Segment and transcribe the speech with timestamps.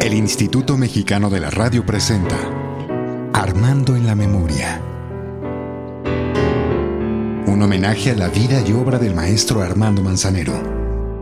[0.00, 2.36] El Instituto Mexicano de la Radio presenta
[3.32, 4.80] Armando en la Memoria.
[7.46, 10.52] Un homenaje a la vida y obra del maestro Armando Manzanero,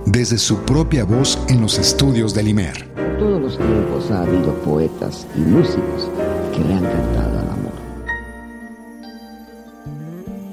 [0.07, 2.93] desde su propia voz en los estudios del IMER.
[3.19, 6.11] todos los tiempos ha habido poetas y músicos
[6.53, 7.73] que le han cantado al amor.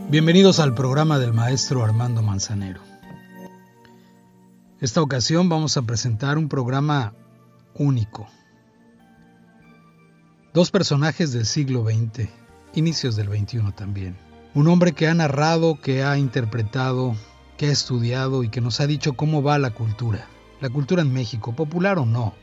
[0.09, 2.90] Bienvenidos al programa del maestro Armando Manzanero.
[4.81, 7.13] Esta ocasión vamos a presentar un programa
[7.75, 8.27] único.
[10.55, 12.29] Dos personajes del siglo XX,
[12.73, 14.17] inicios del XXI también.
[14.55, 17.15] Un hombre que ha narrado, que ha interpretado,
[17.57, 20.27] que ha estudiado y que nos ha dicho cómo va la cultura.
[20.61, 22.33] La cultura en México, popular o no.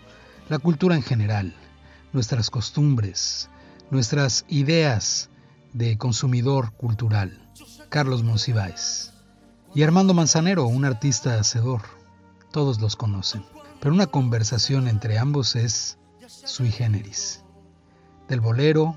[0.48, 1.56] La cultura en general.
[2.12, 3.50] Nuestras costumbres,
[3.90, 5.28] nuestras ideas
[5.72, 7.50] de consumidor cultural.
[7.88, 9.12] Carlos Monsiváis.
[9.74, 11.97] Y Armando Manzanero, un artista hacedor.
[12.50, 13.44] Todos los conocen
[13.80, 17.44] pero una conversación entre ambos es sui generis.
[18.28, 18.96] Del bolero,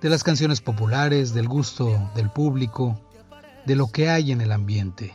[0.00, 3.00] de las canciones populares, del gusto del público,
[3.64, 5.14] de lo que hay en el ambiente,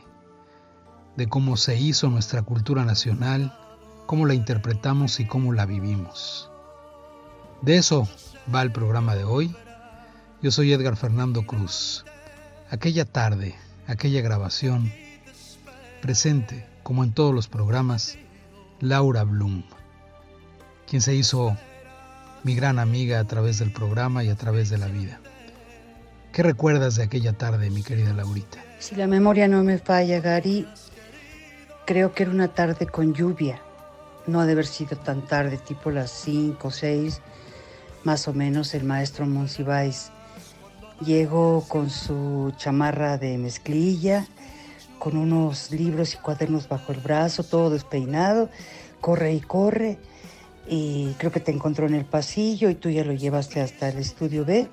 [1.16, 3.56] de cómo se hizo nuestra cultura nacional,
[4.06, 6.50] cómo la interpretamos y cómo la vivimos.
[7.62, 8.08] De eso
[8.54, 9.56] va el programa de hoy.
[10.42, 12.06] Yo soy Edgar Fernando Cruz.
[12.72, 13.56] Aquella tarde,
[13.86, 14.92] aquella grabación,
[16.02, 18.18] presente, como en todos los programas,
[18.80, 19.62] Laura Bloom,
[20.88, 21.56] quien se hizo
[22.44, 25.20] mi gran amiga a través del programa y a través de la vida.
[26.34, 28.58] ¿Qué recuerdas de aquella tarde, mi querida Laurita?
[28.80, 30.68] Si la memoria no me falla, Gary,
[31.86, 33.62] creo que era una tarde con lluvia.
[34.26, 37.22] No ha de haber sido tan tarde, tipo las 5 o 6,
[38.04, 40.12] más o menos, el maestro Monsiváis
[41.06, 44.28] llegó con su chamarra de mezclilla,
[45.00, 48.50] con unos libros y cuadernos bajo el brazo, todo despeinado,
[49.02, 49.98] corre y corre,
[50.68, 53.98] y creo que te encontró en el pasillo y tú ya lo llevaste hasta el
[53.98, 54.68] estudio B.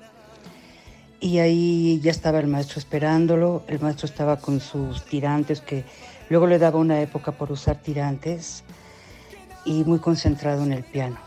[1.19, 5.83] Y ahí ya estaba el maestro esperándolo, el maestro estaba con sus tirantes, que
[6.29, 8.63] luego le daba una época por usar tirantes,
[9.65, 11.17] y muy concentrado en el piano.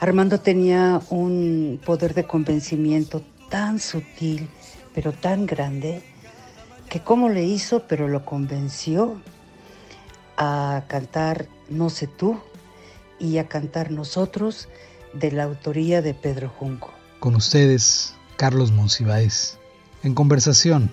[0.00, 4.48] Armando tenía un poder de convencimiento tan sutil,
[4.94, 6.02] pero tan grande,
[6.88, 9.20] que cómo le hizo, pero lo convenció
[10.36, 12.38] a cantar No sé tú
[13.18, 14.68] y a cantar Nosotros
[15.12, 16.92] de la autoría de Pedro Junco.
[17.20, 19.58] Con ustedes, Carlos Monsiváis,
[20.02, 20.90] en conversación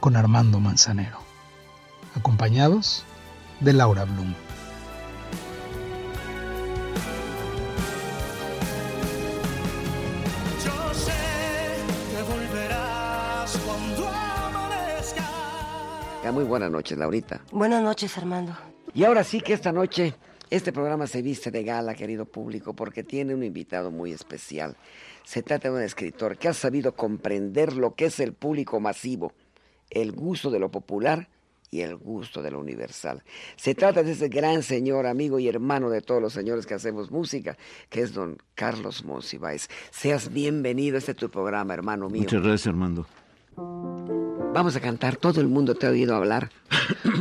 [0.00, 1.18] con Armando Manzanero,
[2.16, 3.04] acompañados
[3.60, 4.34] de Laura Blum.
[16.22, 17.40] Ya muy buenas noches, Laurita.
[17.50, 18.56] Buenas noches, Armando.
[18.94, 20.14] Y ahora sí que esta noche
[20.50, 24.76] este programa se viste de gala, querido público, porque tiene un invitado muy especial.
[25.24, 29.32] Se trata de un escritor que ha sabido comprender lo que es el público masivo,
[29.88, 31.28] el gusto de lo popular
[31.70, 33.22] y el gusto de lo universal.
[33.56, 37.10] Se trata de ese gran señor, amigo y hermano de todos los señores que hacemos
[37.10, 37.56] música,
[37.88, 39.70] que es don Carlos Monsiváis.
[39.90, 42.24] Seas bienvenido a este tu programa, hermano mío.
[42.24, 43.06] Muchas gracias, Armando.
[44.52, 46.50] Vamos a cantar, todo el mundo te ha oído hablar,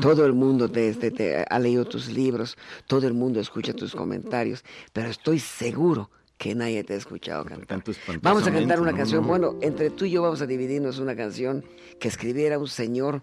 [0.02, 3.96] todo el mundo te, te- te ha leído tus libros, todo el mundo escucha tus
[3.96, 7.84] comentarios, pero estoy seguro que nadie te ha escuchado cantar.
[8.22, 9.28] Vamos a cantar una canción, No.
[9.28, 11.64] bueno, entre tú y yo vamos a dividirnos una canción
[12.00, 13.22] que escribiera un señor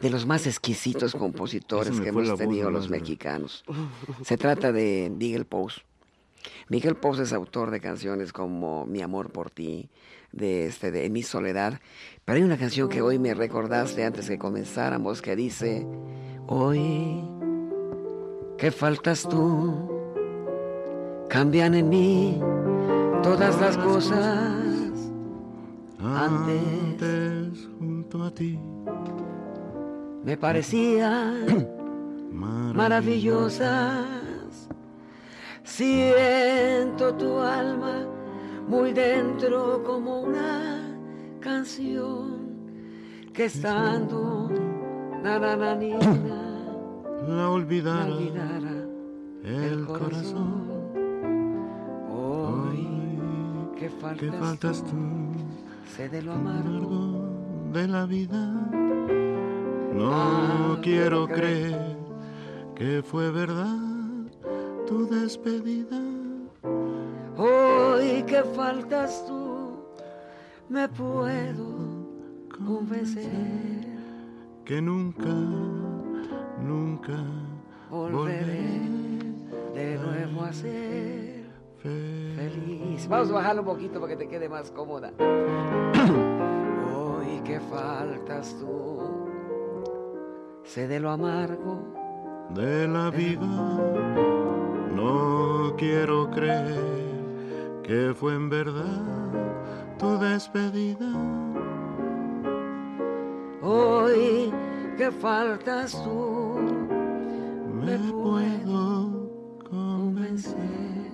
[0.00, 3.64] de los más exquisitos compositores que hemos voz, tenido los mexicanos.
[4.24, 5.80] Se trata de Miguel Pous.
[6.68, 9.88] Miguel Pous es autor de canciones como Mi amor por ti,
[10.36, 11.80] de este de Mi soledad,
[12.24, 15.86] pero hay una canción que hoy me recordaste antes que comenzáramos que dice
[16.48, 17.24] Hoy
[18.56, 19.90] que faltas tú
[21.28, 22.40] cambian en mí
[23.22, 24.54] todas las cosas.
[25.98, 26.62] antes
[26.98, 28.58] Antes junto a ti,
[30.24, 31.68] me parecían
[32.74, 34.06] maravillosas.
[35.64, 38.15] Siento tu alma
[38.68, 40.80] muy dentro como una
[41.40, 42.36] canción
[43.32, 44.50] que estando
[45.22, 46.08] na, na, na, ni, na,
[47.28, 48.72] la olvidara olvidara
[49.44, 50.66] el corazón.
[52.10, 54.96] Hoy Hoy que faltas, que faltas tú, tú,
[55.96, 57.24] sé de lo amargo.
[57.72, 58.52] de la vida.
[59.94, 61.96] No Ah, quiero creer
[62.74, 63.76] que fue verdad
[64.86, 66.00] tu despedida.
[67.38, 69.76] Hoy que faltas tú,
[70.70, 71.66] me puedo
[72.66, 73.28] convencer.
[74.64, 75.28] que nunca,
[76.62, 77.12] nunca
[77.90, 78.80] Volveré.
[79.74, 80.46] volveré.
[80.48, 81.44] a ser
[81.82, 83.06] feliz.
[83.06, 85.12] Vamos a bajarlo un poquito para que te quede más cómoda.
[86.96, 88.98] Hoy que faltas tú,
[90.64, 91.82] sé de lo amargo.
[92.54, 93.46] de la vida.
[94.94, 97.05] No quiero creer
[97.86, 99.02] que fue en verdad
[99.98, 101.06] tu despedida.
[103.62, 104.52] Hoy
[104.96, 106.58] que faltas tú,
[107.82, 109.30] Me puedo
[109.70, 111.12] convencer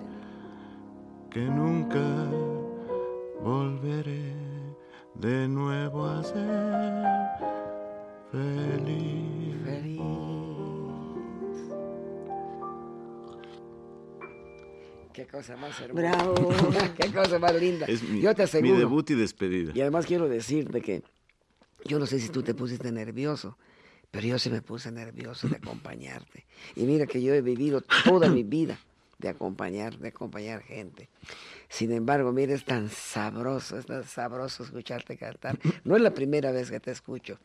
[1.31, 2.31] que nunca
[3.43, 4.35] volveré
[5.15, 7.05] de nuevo a ser
[8.31, 9.57] feliz.
[9.65, 10.42] feliz.
[15.13, 15.93] Qué cosa más hermosa.
[16.17, 16.35] Bravo.
[17.01, 17.87] Qué cosa más linda.
[17.87, 18.79] Es mi, Yo te mi aseguro.
[18.79, 19.73] debut y despedida.
[19.75, 21.03] Y además quiero decirte que
[21.85, 23.59] yo no sé si tú te pusiste nervioso,
[24.11, 26.47] pero yo sí me puse nervioso de acompañarte.
[26.77, 28.79] Y mira que yo he vivido toda mi vida
[29.19, 31.09] de acompañar, de acompañar gente.
[31.69, 35.59] Sin embargo, mira, es tan sabroso, es tan sabroso escucharte cantar.
[35.85, 37.39] No es la primera vez que te escucho.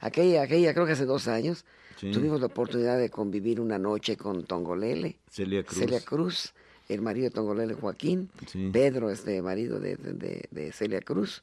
[0.00, 1.64] Aquella, aquella creo que hace dos años,
[1.96, 2.10] Sí.
[2.10, 5.18] tuvimos la oportunidad de convivir una noche con Tongolele.
[5.30, 5.78] Celia Cruz.
[5.78, 6.54] Celia Cruz,
[6.88, 8.70] el marido de Tongolele Joaquín, Sí.
[8.72, 11.42] Pedro, este marido de, de- de- de Celia Cruz,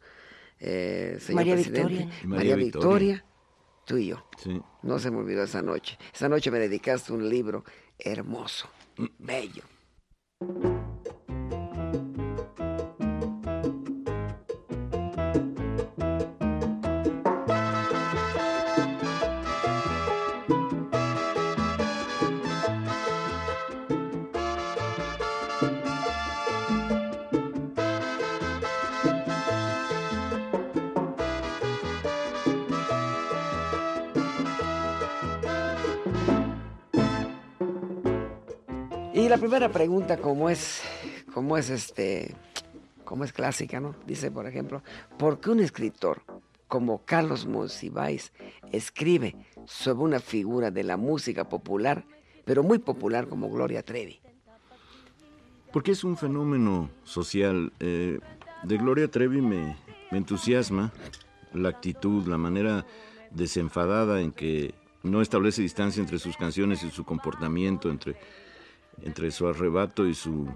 [0.59, 2.05] eh, señor María presidente, Victoria.
[2.23, 3.13] María, María Victoria.
[3.15, 3.25] Victoria.
[3.85, 4.25] tú y yo.
[4.37, 4.61] Sí.
[4.83, 5.97] No se me olvidó esa noche.
[6.13, 7.63] Esa noche me dedicaste un libro
[7.97, 8.69] hermoso,
[9.19, 9.63] bello.
[39.41, 40.83] Primera pregunta, como es,
[41.33, 42.35] como es este,
[43.03, 43.95] como es clásica, ¿no?
[44.05, 44.83] Dice, por ejemplo,
[45.17, 46.21] ¿por qué un escritor
[46.67, 48.31] como Carlos Monsiváis
[48.71, 49.35] escribe
[49.65, 52.05] sobre una figura de la música popular,
[52.45, 54.19] pero muy popular como Gloria Trevi?
[55.73, 57.73] Porque es un fenómeno social.
[57.79, 58.19] eh,
[58.61, 59.75] de Gloria Trevi me,
[60.11, 60.93] me entusiasma
[61.51, 62.85] la actitud, la manera
[63.31, 68.17] desenfadada en que no establece distancia entre sus canciones y su comportamiento, entre,
[69.03, 70.47] entre su arrebato y su,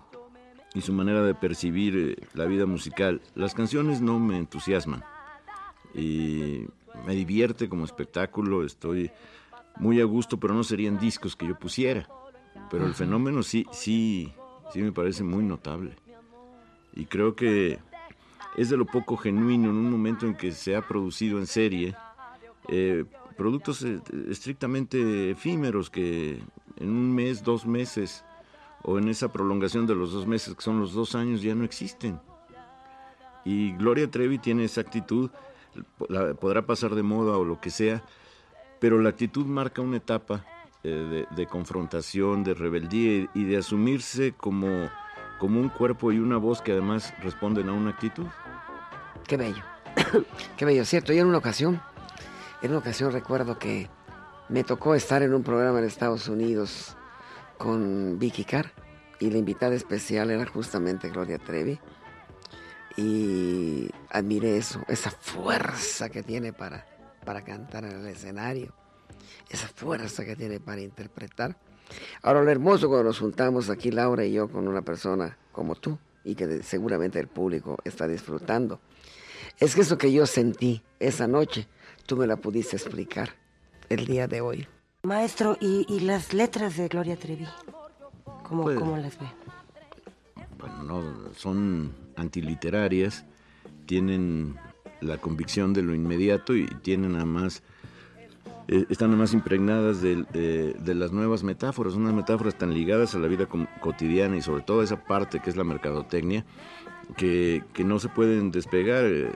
[0.74, 3.22] y su manera de percibir eh, la vida musical.
[3.36, 5.04] Las canciones no me entusiasman
[5.94, 6.66] y
[7.06, 9.12] me divierte como espectáculo, estoy
[9.78, 12.08] muy a gusto, pero no serían discos que yo pusiera.
[12.70, 14.32] Pero el fenómeno sí, sí,
[14.72, 15.96] sí me parece muy notable.
[16.94, 17.80] Y creo que
[18.56, 21.96] es de lo poco genuino en un momento en que se ha producido en serie
[22.70, 23.04] eh,
[23.38, 24.00] productos eh,
[24.30, 26.40] estrictamente efímeros que
[26.78, 28.24] en un mes, dos meses
[28.88, 31.64] o en esa prolongación de los dos meses que son los dos años ya no
[31.66, 32.20] existen.
[33.44, 35.30] Y Gloria Trevi tiene esa actitud,
[36.08, 38.04] la- podrá pasar de moda o lo que sea,
[38.80, 40.46] pero la actitud marca una etapa
[40.84, 44.90] eh, de, confrontación, de rebeldía y, y de asumirse como,
[45.40, 48.26] como un cuerpo y una voz que además responden a una actitud.
[49.28, 49.64] Qué bello,
[50.58, 51.12] qué bello, cierto.
[51.12, 51.82] Y en una ocasión,
[52.62, 53.90] en una ocasión recuerdo que
[54.50, 56.96] me tocó estar en un programa en Estados Unidos
[57.58, 58.72] con Vicky Carr
[59.20, 61.80] y la invitada especial era justamente Gloria Trevi.
[62.98, 66.86] Y admiré eso, esa fuerza que tiene para,
[67.26, 68.74] para cantar en el escenario,
[69.50, 71.58] esa fuerza que tiene para interpretar.
[72.22, 76.00] Ahora, lo hermoso cuando nos juntamos aquí, Laura y yo, con una persona como tú,
[76.24, 78.80] y que seguramente el público está disfrutando,
[79.60, 81.68] es que eso que yo sentí esa noche,
[82.06, 83.36] tú me la pudiste explicar
[83.90, 84.68] el día de hoy.
[85.06, 87.46] Maestro, ¿y, y las letras de Gloria Trevi?
[88.44, 89.26] ¿Cómo, Pues- cómo las ve?
[90.60, 91.04] bueno, no,
[91.36, 93.26] son antiliterarias,
[93.86, 94.56] tienen
[95.02, 97.62] la convicción de lo inmediato y tienen además,
[98.68, 103.20] eh, están además impregnadas de, de- de las nuevas metáforas, unas metáforas tan ligadas a
[103.20, 103.48] la vida
[103.82, 106.46] cotidiana y sobre todo esa parte que es la mercadotecnia,
[107.18, 109.04] que, que no se pueden despegar.
[109.06, 109.32] eh,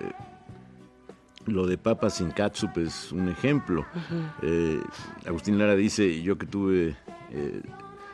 [1.46, 3.86] lo de papas sin catsup es un ejemplo.
[4.42, 4.80] Eh,
[5.26, 6.96] Agustín Lara dice, yo que tuve,
[7.32, 7.62] eh,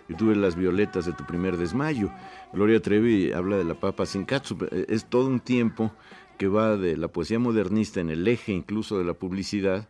[0.07, 2.09] yo tuve las violetas de tu primer desmayo.
[2.53, 4.63] Gloria Trevi habla de la papa sin catsup.
[4.71, 5.91] Eh, Es todo un tiempo
[6.37, 9.87] que va de la poesía modernista en el eje incluso de la publicidad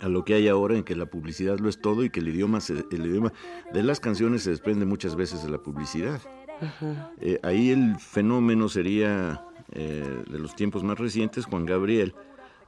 [0.00, 2.28] a lo que hay ahora en que la publicidad lo es todo y que el
[2.28, 3.32] idioma, se- el idioma
[3.72, 6.20] de las canciones se desprende muchas veces de la publicidad.
[7.20, 12.14] Eh, ahí el fenómeno sería eh, de los tiempos más recientes Juan Gabriel,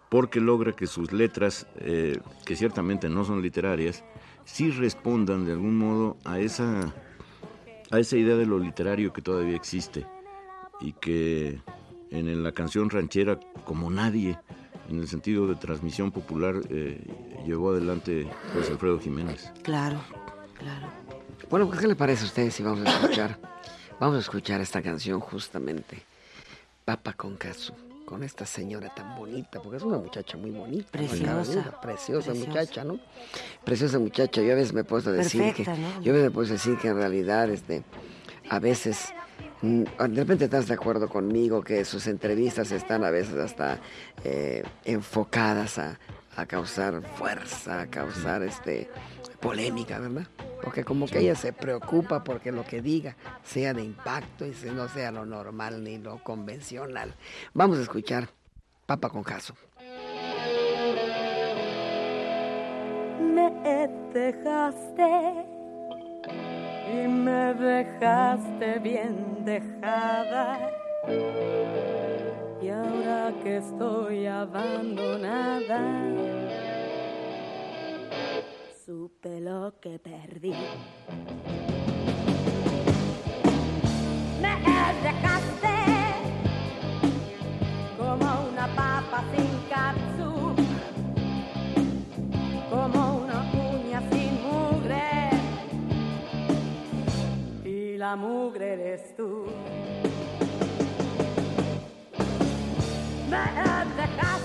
[0.08, 4.04] porque logra que sus letras, eh, que ciertamente no son literarias,
[4.44, 6.94] sí respondan de algún modo a esa,
[7.90, 10.06] a esa idea de lo literario que todavía existe
[10.80, 11.60] y que
[12.10, 14.38] en la canción ranchera, como nadie,
[14.88, 17.00] en el sentido de transmisión popular, eh,
[17.44, 19.52] llevó adelante José Alfredo Jiménez.
[19.62, 20.00] Claro,
[20.58, 20.86] claro.
[21.50, 23.38] Bueno, pues, ¿qué le parece a ustedes si vamos a escuchar?
[23.98, 26.02] vamos a escuchar esta canción justamente,
[26.84, 27.72] Papa con Casu,
[28.06, 30.98] con esta señora tan bonita, porque es una muchacha muy bonita.
[30.98, 31.08] ¿no?
[31.08, 31.80] Preciosa.
[31.82, 32.98] Preciosa, muchacha, ¿no?
[33.64, 34.40] Preciosa muchacha.
[34.40, 36.02] Yo a veces me he puesto a decir Perfecta, que, ¿no?
[36.02, 37.82] yo a veces me he puesto a decir que en realidad, este,
[38.48, 39.12] a veces,
[39.60, 43.80] mm, de repente estás de acuerdo conmigo que sus entrevistas están a veces hasta
[44.24, 45.98] eh, enfocadas a,
[46.36, 48.88] a causar fuerza, a causar este
[49.46, 50.26] polémica, ¿verdad?
[50.62, 54.88] Porque como que ella se preocupa porque lo que diga sea de impacto y no
[54.88, 57.14] sea lo normal ni lo convencional.
[57.54, 58.28] Vamos a escuchar
[58.86, 59.54] Papa con Caso.
[63.36, 65.44] me dejaste
[66.92, 70.70] y me dejaste bien dejada.
[72.62, 75.80] Y ahora que estoy abandonada,
[79.26, 80.54] lo que perdí.
[84.40, 84.54] Me
[85.02, 85.76] dejaste
[87.98, 90.56] como una papa sin catsup
[92.70, 95.30] como una uña sin mugre
[97.64, 99.46] y la mugre eres tú.
[103.28, 104.35] Me dejaste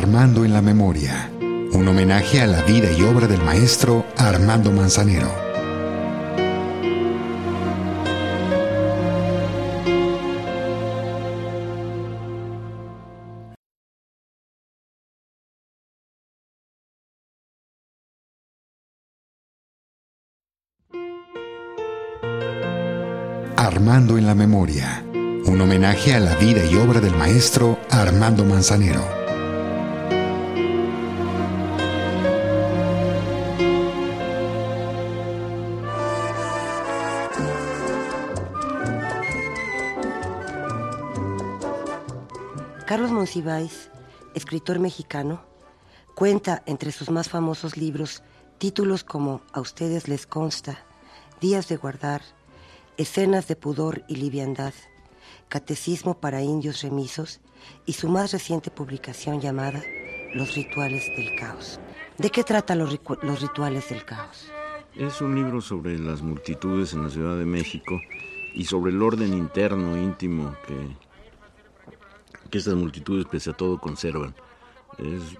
[0.00, 1.28] Armando en la memoria.
[1.72, 5.28] Un homenaje a la vida y obra del maestro Armando Manzanero.
[23.56, 25.04] Armando en la memoria.
[25.44, 29.17] Un homenaje a la vida y obra del maestro Armando Manzanero.
[42.88, 43.90] Carlos Monsiváis,
[44.32, 45.42] escritor mexicano,
[46.14, 48.22] cuenta entre sus más famosos libros
[48.56, 50.86] títulos como A ustedes les consta,
[51.38, 52.22] Días de guardar,
[52.96, 54.72] Escenas de pudor y liviandad,
[55.50, 57.42] Catecismo para indios remisos
[57.84, 59.82] y su más reciente publicación llamada
[60.32, 61.78] Los rituales del caos.
[62.16, 64.50] ¿De qué trata los, los rituales del caos?
[64.96, 68.00] Es un libro sobre las multitudes en la Ciudad de México
[68.54, 71.07] y sobre el orden interno, íntimo que,
[72.50, 74.34] que estas multitudes pese a todo conservan.
[74.98, 75.36] Es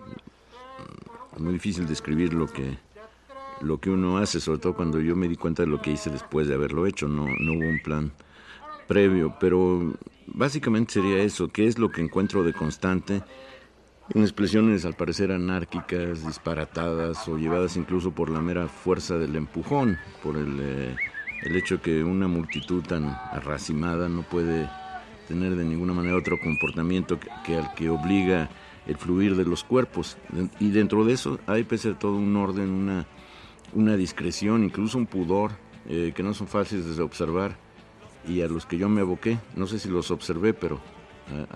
[1.39, 2.79] mm, muy difícil describir lo que,
[3.61, 6.11] lo que uno hace, sobre todo cuando yo me di cuenta de lo que hice
[6.11, 7.09] después de haberlo hecho.
[7.09, 8.13] No, no hubo un plan
[8.87, 9.95] previo, pero
[10.27, 13.23] básicamente sería eso, qué es lo que encuentro de constante
[14.15, 19.99] en expresiones al parecer anárquicas, disparatadas o llevadas incluso por la mera fuerza del empujón,
[20.23, 20.97] por el, eh,
[21.43, 24.69] el hecho que una multitud tan arracimada no puede
[25.29, 28.49] tener de ninguna manera otro comportamiento que, que al que obliga
[28.89, 30.17] el fluir de los cuerpos.
[30.59, 33.07] Y dentro de eso hay pese a todo un orden, una,
[33.75, 35.53] una discreción, incluso un pudor
[35.89, 37.57] eh, que no son fáciles de observar
[38.27, 39.39] y a los que yo me aboqué.
[39.55, 40.81] No sé si los observé, pero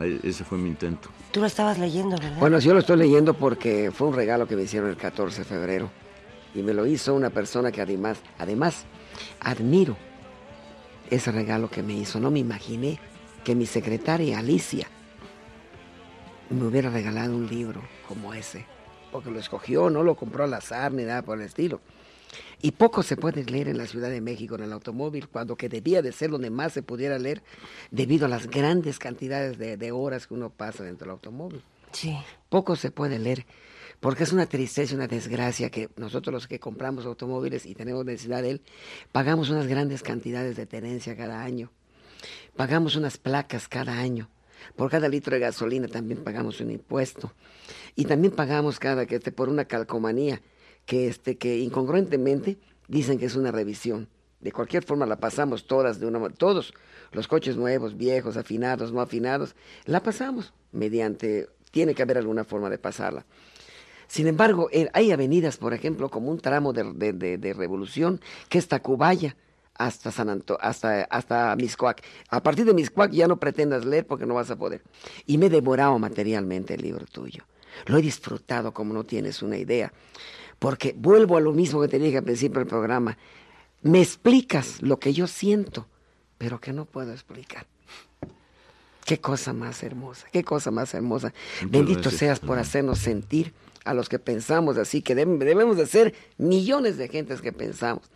[0.01, 1.09] eh, ese fue mi intento.
[1.33, 2.39] Tú lo estabas leyendo, ¿verdad?
[2.39, 5.45] Bueno, yo lo estoy leyendo porque fue un regalo que me hicieron el 14 de
[5.45, 5.91] febrero.
[6.55, 8.85] Y me lo hizo una persona que además, además,
[9.41, 9.97] admiro
[11.11, 12.21] ese regalo que me hizo.
[12.21, 12.99] No me imaginé
[13.45, 14.89] que mi secretaria Alicia
[16.51, 18.67] me hubiera regalado un libro como ese.
[19.11, 21.81] Porque lo escogió, no lo compró al azar ni nada por el estilo.
[22.63, 25.69] Y poco se puede leer en la Ciudad de México en el automóvil, cuando que
[25.69, 27.43] debía de ser donde más se pudiera leer,
[27.91, 31.63] debido a las grandes cantidades de, de horas que uno pasa dentro del automóvil.
[31.91, 32.17] Sí.
[32.49, 33.45] Poco se puede leer,
[34.01, 38.05] porque es una tristeza y una desgracia que nosotros los que compramos automóviles y tenemos
[38.07, 38.63] necesidad de él,
[39.11, 41.71] pagamos unas grandes cantidades de tenencia cada año.
[42.57, 44.29] Pagamos unas placas cada año.
[44.77, 47.33] Por cada litro de gasolina también pagamos un impuesto.
[47.95, 50.41] Y también pagamos cada que este, por una calcomanía
[50.87, 54.09] que este que incongruentemente dicen que es una revisión.
[54.41, 56.75] De cualquier forma la pasamos todas de una todos
[57.13, 62.69] los coches nuevos, viejos, afinados, no afinados, la pasamos mediante tiene que haber alguna forma
[62.69, 63.25] de pasarla.
[64.09, 68.59] Sin embargo, hay avenidas, por ejemplo, como un tramo de, de, de, de Revolución, que
[68.59, 69.37] es Tacubaya,
[69.87, 72.03] hasta San Anto hasta, hasta Miscuac.
[72.31, 74.83] A partir de Miscuac ya no pretendas leer porque no vas a poder.
[75.27, 77.45] Y me he devorado materialmente el libro tuyo.
[77.87, 79.93] Lo he disfrutado como no tienes una idea.
[80.59, 83.19] Porque vuelvo a lo mismo que te dije al principio del programa.
[83.83, 85.89] Me explicas lo que yo siento,
[86.39, 87.67] pero que no puedo explicar.
[89.05, 91.35] Qué cosa más hermosa, qué cosa más hermosa.
[91.67, 93.53] Bendito seas por hacernos sentir
[93.85, 98.09] a los que pensamos así, que debemos de ser millones de gentes que pensamos.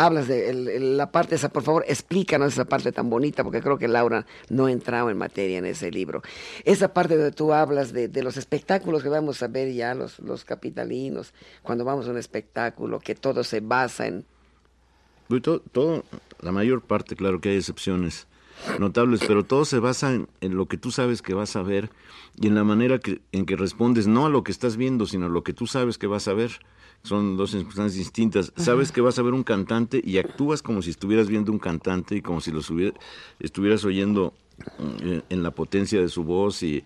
[0.00, 3.88] Hablas de la parte esa, por favor, explícanos esa parte tan bonita, porque creo que
[3.88, 6.22] Laura no ha entrado en materia en ese libro.
[6.64, 10.44] Esa parte donde tú hablas de, los espectáculos que vamos a ver ya los, los
[10.44, 14.24] capitalinos, cuando vamos a un espectáculo, que todo se basa en...
[15.42, 16.04] Todo, todo,
[16.42, 18.28] la mayor parte, claro que hay excepciones,
[18.78, 21.90] notables, pero todo se basa en, lo que tú sabes que vas a ver
[22.36, 25.26] y en la manera que, en que respondes no a lo que estás viendo, sino
[25.26, 26.60] a lo que tú sabes que vas a ver.
[27.02, 28.52] Son dos circunstancias distintas.
[28.56, 32.16] Sabes que vas a ver un cantante y actúas como si estuvieras viendo un cantante
[32.16, 32.60] y como si lo
[33.40, 34.34] estuvieras oyendo
[35.00, 36.84] eh, en la potencia de su voz y,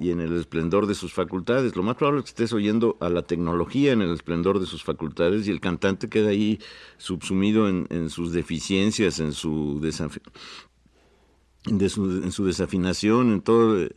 [0.00, 1.76] y en el esplendor de sus facultades.
[1.76, 4.82] Lo más probable es que estés oyendo a la tecnología en el esplendor de sus
[4.82, 6.58] facultades y el cantante queda ahí
[6.98, 9.92] subsumido en, en sus deficiencias, en su de
[11.88, 13.88] su, en su desafinación, en todo,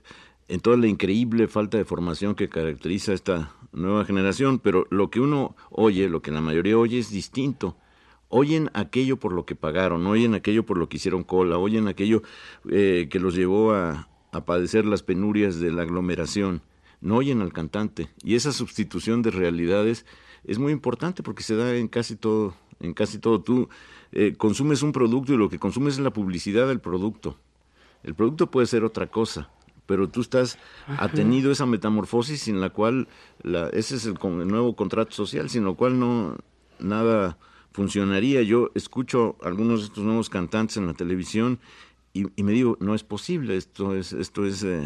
[0.47, 5.19] en toda la increíble falta de formación que caracteriza esta nueva generación, pero lo que
[5.19, 7.77] uno oye, lo que la mayoría oye es distinto.
[8.29, 12.23] Oyen aquello por lo que pagaron, oyen aquello por lo que hicieron cola, oyen aquello
[12.69, 14.09] eh, que los llevó a,
[14.45, 16.61] padecer las penurias de la aglomeración,
[16.99, 18.09] no oyen al cantante.
[18.21, 20.05] Y esa sustitución de realidades
[20.43, 23.41] es muy importante porque se da en casi todo, en casi todo.
[23.41, 23.69] Tú
[24.11, 27.37] eh, consumes un producto y lo que consumes es la publicidad del producto.
[28.03, 29.49] El producto puede ser otra cosa,
[29.85, 33.07] pero tú estás ha tenido esa metamorfosis sin la cual
[33.41, 34.15] la, ese es el,
[34.47, 36.37] nuevo contrato social, sin lo cual no
[36.79, 37.37] nada
[37.71, 38.41] funcionaría.
[38.41, 41.59] Yo escucho algunos de estos nuevos cantantes en la televisión
[42.13, 44.85] y, me digo, no es posible, esto es, esto es eh,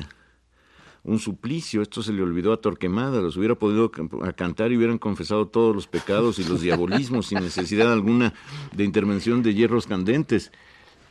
[1.03, 5.47] un suplicio, esto se le olvidó a Torquemada, los hubiera podido cantar y hubieran confesado
[5.47, 8.33] todos los pecados y los diabolismos sin necesidad alguna
[8.75, 10.51] de intervención de hierros candentes.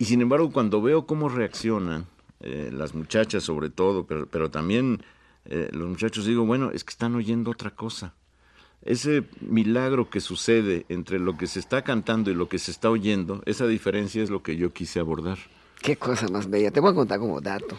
[0.01, 2.07] Y sin embargo, cuando veo cómo reaccionan,
[2.41, 5.03] eh, las muchachas sobre todo, pero, pero también
[5.45, 8.15] eh, los muchachos, digo, bueno, es que están oyendo otra cosa.
[8.83, 12.91] Ese milagro que sucede entre lo que se está cantando y lo que se está
[12.91, 15.39] oyendo, esa diferencia es lo que yo quise abordar.
[15.81, 16.71] Qué cosa más bella.
[16.71, 17.79] Te voy a contar como dato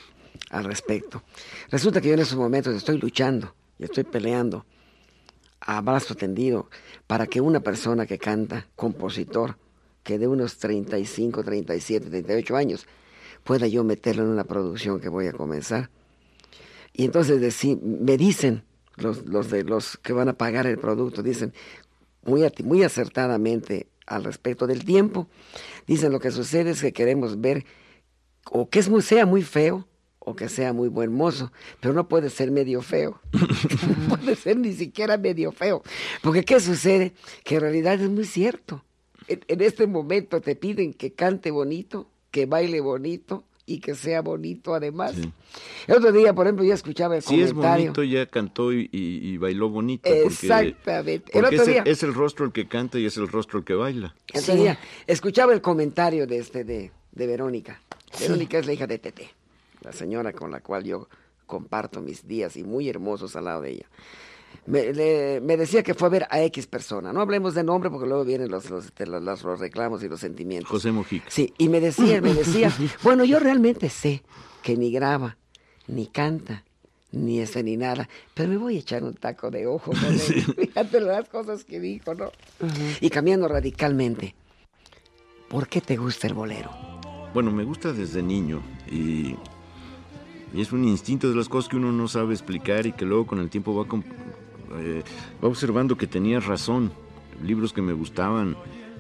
[0.49, 1.23] al respecto.
[1.69, 4.65] Resulta que yo en esos momentos estoy luchando y estoy peleando
[5.61, 6.69] a brazo tendido
[7.07, 9.57] para que una persona que canta, compositor,
[10.03, 12.87] que de unos 35, 37, 38 años
[13.43, 15.89] pueda yo meterlo en una producción que voy a comenzar.
[16.93, 18.63] Y entonces me dicen
[18.97, 21.53] los, los, de los que van a pagar el producto, dicen
[22.23, 25.27] muy, muy acertadamente al respecto del tiempo,
[25.87, 27.65] dicen lo que sucede es que queremos ver
[28.51, 32.29] o que es sea muy feo o que sea muy buen mozo, pero no puede
[32.29, 35.81] ser medio feo, no puede ser ni siquiera medio feo,
[36.21, 37.13] porque ¿qué sucede?
[37.43, 38.83] Que en realidad es muy cierto
[39.29, 44.73] en, este momento te piden que cante bonito, que baile bonito y que sea bonito
[44.73, 45.15] además.
[45.87, 47.91] El otro día, por ejemplo, ya escuchaba el si comentario.
[47.91, 50.09] es bonito, ya cantó y, bailó bonito.
[50.09, 51.37] Exactamente.
[51.37, 53.75] el otro día, es, el rostro el que canta y es el rostro el que
[53.75, 54.15] baila.
[54.33, 57.79] El otro día escuchaba el comentario de este de, de Verónica.
[58.19, 59.29] Verónica es la hija de Tete,
[59.81, 61.07] la señora con la cual yo
[61.45, 63.85] comparto mis días y muy hermosos al lado de ella
[64.69, 67.11] me, decía que fue a ver a X persona.
[67.11, 70.69] No hablemos de nombre porque luego vienen los, los, este, los, reclamos y los sentimientos.
[70.69, 71.25] José Mojica.
[71.29, 72.71] Sí, y me decía, me decía,
[73.03, 74.23] bueno, yo realmente sé
[74.61, 75.37] que ni graba,
[75.87, 76.63] ni canta,
[77.11, 79.91] ni ese ni nada, pero me voy a echar un taco de ojo
[80.57, 82.31] Fíjate las cosas que dijo, ¿no?
[83.01, 84.35] Y cambiando radicalmente,
[85.47, 86.69] ¿por qué te gusta el bolero?
[87.33, 89.35] Bueno, me gusta desde niño y,
[90.53, 93.25] y es un instinto de las cosas que uno no sabe explicar y que luego
[93.25, 93.87] con el tiempo va,
[94.77, 95.03] eh,
[95.43, 96.91] va observando que tenía razón,
[97.43, 98.55] libros que me gustaban,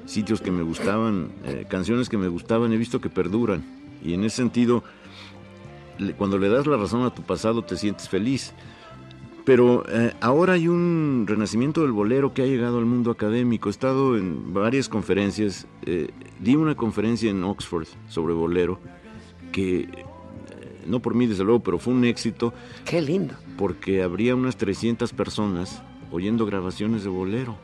[0.05, 3.63] sitios que me gustaban, eh, canciones que me gustaban, he visto que perduran.
[4.03, 4.83] Y en ese sentido,
[6.17, 8.53] cuando le das la razón a tu pasado, te sientes feliz.
[9.45, 13.69] Pero eh, ahora hay un renacimiento del bolero que ha llegado al mundo académico.
[13.69, 15.65] He estado en varias conferencias.
[16.39, 18.79] di una conferencia en Oxford sobre bolero
[19.51, 19.89] que
[20.85, 22.53] no por mí desde luego, pero fue un éxito.
[22.85, 23.35] Qué lindo.
[23.59, 27.57] Porque habría unas 300 personas oyendo grabaciones de bolero.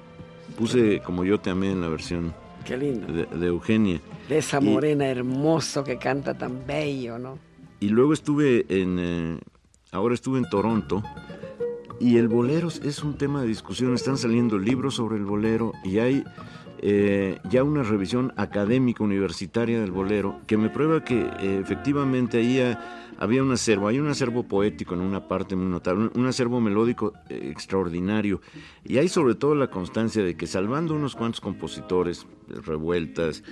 [0.58, 2.34] Puse como yo te amé en la versión
[2.66, 3.08] Qué lindo.
[3.08, 4.02] De, Eugenia.
[4.28, 7.38] De esa morena hermoso que canta tan bello, ¿no?
[7.80, 9.40] Y luego estuve en, eh,
[9.92, 11.02] ahora estuve en Toronto
[12.00, 13.94] y el bolero es un tema de discusión.
[13.94, 16.26] Están saliendo libros sobre el bolero y hay
[16.80, 22.60] eh, ya una revisión académica universitaria del bolero que me prueba que eh, efectivamente ahí
[23.18, 27.14] había un acervo, hay un acervo poético en una parte muy notable, un acervo melódico
[27.30, 28.42] eh, extraordinario
[28.84, 33.44] y hay sobre todo la constancia de que salvando unos cuantos compositores, Revueltas,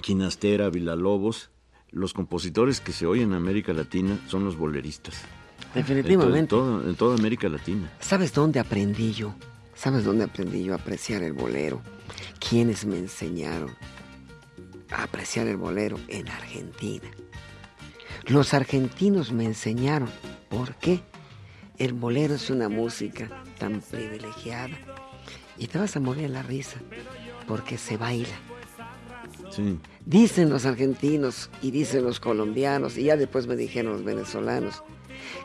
[0.00, 1.50] Quinastera, Villalobos,
[1.90, 5.22] los compositores que se oyen en América Latina son los boleristas.
[5.74, 6.56] Definitivamente.
[6.56, 7.90] En, toda América Latina.
[8.00, 9.34] ¿Sabes dónde aprendí yo?
[9.74, 11.80] ¿Sabes dónde aprendí yo a apreciar el bolero?
[12.46, 13.70] ¿Quiénes me enseñaron
[14.90, 15.98] a apreciar el bolero?
[16.08, 17.08] En Argentina.
[18.26, 20.08] Los argentinos me enseñaron.
[20.48, 21.00] ¿Por qué?
[21.78, 24.76] El bolero es una música tan privilegiada.
[25.58, 26.78] Y te vas a morir la risa
[27.46, 28.34] porque se baila.
[29.50, 29.78] Sí.
[30.06, 34.82] Dicen los argentinos y dicen los colombianos y ya después me dijeron los venezolanos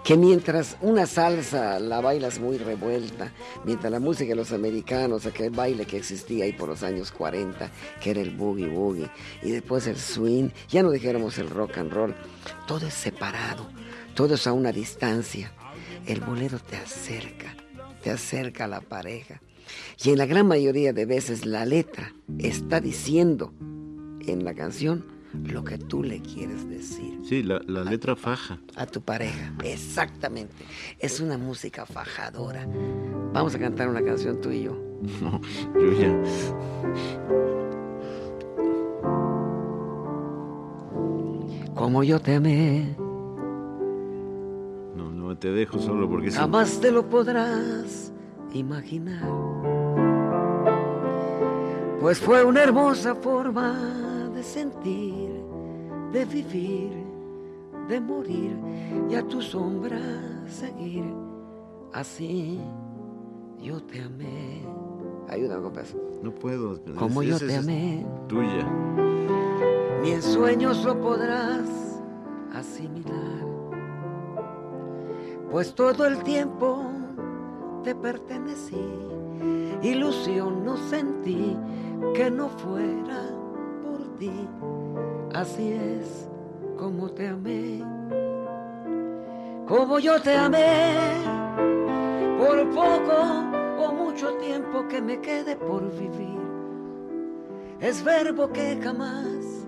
[0.03, 3.31] que mientras una salsa la bailas muy revuelta,
[3.65, 7.69] mientras la música de los americanos, aquel baile que existía ahí por los años 40,
[8.01, 9.09] que era el boogie boogie,
[9.41, 12.15] y después el swing, ya no dijéramos el rock and roll,
[12.67, 13.67] todo es separado,
[14.15, 15.51] todo es a una distancia.
[16.05, 17.55] El bolero te acerca,
[18.01, 19.41] te acerca a la pareja.
[20.03, 23.53] Y en la gran mayoría de veces la letra está diciendo
[24.25, 27.19] en la canción lo que tú le quieres decir.
[27.23, 28.60] Sí, la, letra faja.
[28.76, 30.65] A tu pareja, exactamente.
[31.00, 32.67] Es una música fajadora.
[33.34, 34.78] Vamos a cantar una canción tú y yo.
[35.21, 35.39] No,
[35.76, 36.23] yo ya.
[41.76, 42.95] Como yo te amé.
[44.95, 46.32] No, no te dejo solo porque...
[46.32, 48.12] Jamás te lo podrás
[48.54, 50.06] imaginar.
[51.99, 55.31] Pues fue una hermosa forma de sentir,
[56.12, 56.91] de vivir,
[57.88, 58.55] de morir
[59.10, 59.99] y a tu sombra
[60.47, 61.05] seguir.
[61.93, 62.60] Así
[63.60, 64.62] yo te amé.
[65.27, 65.73] Ayúdame con
[66.21, 66.79] No puedo.
[66.97, 68.05] Como yo te amé.
[68.27, 68.67] Tuya.
[70.03, 71.67] Ni en sueños lo podrás
[72.53, 73.45] asimilar.
[75.49, 76.83] Pues todo el tiempo
[77.83, 78.86] te pertenecí.
[79.81, 81.57] Ilusión no sentí
[82.13, 83.38] que no fuera
[85.36, 86.27] Así es
[86.75, 87.83] como te amé,
[89.67, 90.95] como yo te amé,
[92.39, 96.39] por poco o mucho tiempo que me quede por vivir.
[97.79, 99.67] Es verbo que jamás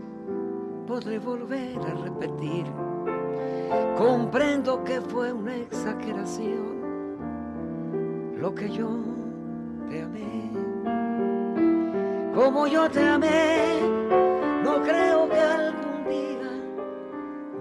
[0.87, 2.65] podré volver a repetir.
[3.97, 6.79] Comprendo que fue una exageración
[8.39, 8.89] lo que yo
[9.89, 10.51] te amé,
[12.33, 13.79] como yo te amé
[14.63, 16.51] no creo que algún día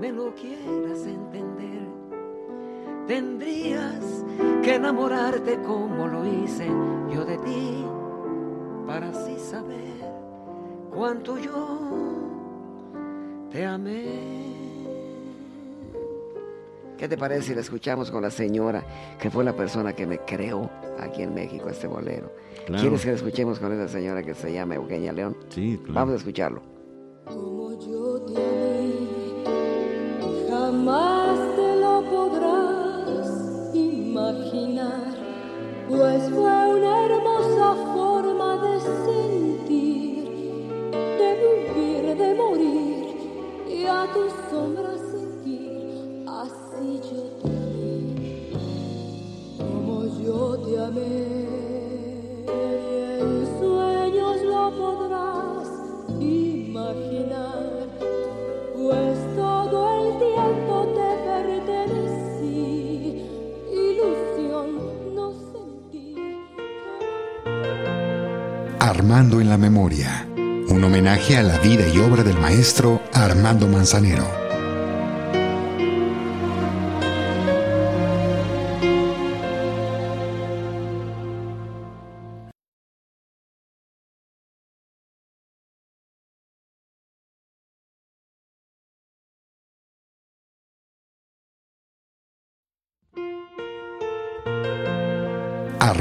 [0.01, 1.89] me lo quieras entender.
[3.07, 4.25] Tendrías
[4.63, 6.67] que enamorarte como lo hice
[7.11, 7.85] yo de ti,
[8.87, 10.13] para así saber
[10.95, 11.79] cuánto yo
[13.51, 14.58] te amé.
[16.99, 18.85] ¿Qué te parece si la escuchamos con la señora,
[19.21, 22.33] que fue la persona que me creó aquí en México este bolero?
[22.67, 25.37] ¿Quieres que la escuchemos con esa señora que se llama Eugenia León?
[25.49, 26.61] Sí, Vamos a escucharlo.
[27.25, 28.95] Como yo te amé,
[30.51, 35.15] jamás te lo podrás imaginar,
[35.89, 40.25] pues fue una hermosa forma de sentir,
[41.17, 41.31] de
[41.77, 43.17] vivir, de morir
[43.69, 44.97] y a tu sombra
[68.81, 74.48] Armando en la Memoria, un homenaje a la vida y obra del maestro Armando Manzanero.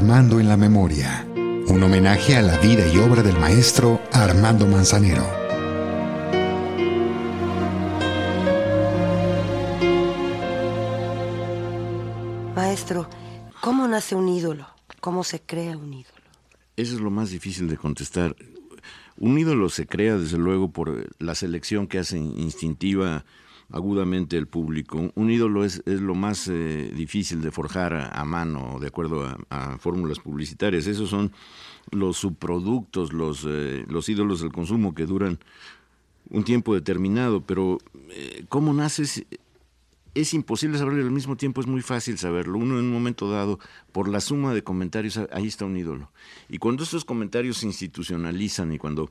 [0.08, 5.28] Armando en la Memoria un homenaje a la vida y obra del maestro Armando Manzanero.
[12.56, 13.10] Maestro,
[13.60, 14.65] ¿cómo nace un ídolo?
[15.02, 16.24] ¿Cómo se crea un ídolo?
[16.78, 18.34] Eso es lo más difícil de contestar.
[19.17, 23.26] Un ídolo se crea desde luego por la selección que hace instintiva
[23.71, 25.12] agudamente el público.
[25.15, 29.38] Un ídolo es, es lo más eh, difícil de forjar a, mano, de acuerdo a,
[29.49, 30.88] a, fórmulas publicitarias.
[30.88, 31.32] Esos son
[31.91, 35.39] los subproductos, los, eh, los ídolos del consumo que duran
[36.30, 37.77] un tiempo determinado, pero
[38.10, 39.25] eh, ¿cómo naces?
[40.13, 42.58] Es imposible saberlo y al mismo tiempo es muy fácil saberlo.
[42.58, 43.60] Uno en un momento dado,
[43.91, 46.12] por la suma de comentarios, ahí está un ídolo.
[46.49, 49.10] Y cuando estos comentarios se institucionalizan y cuando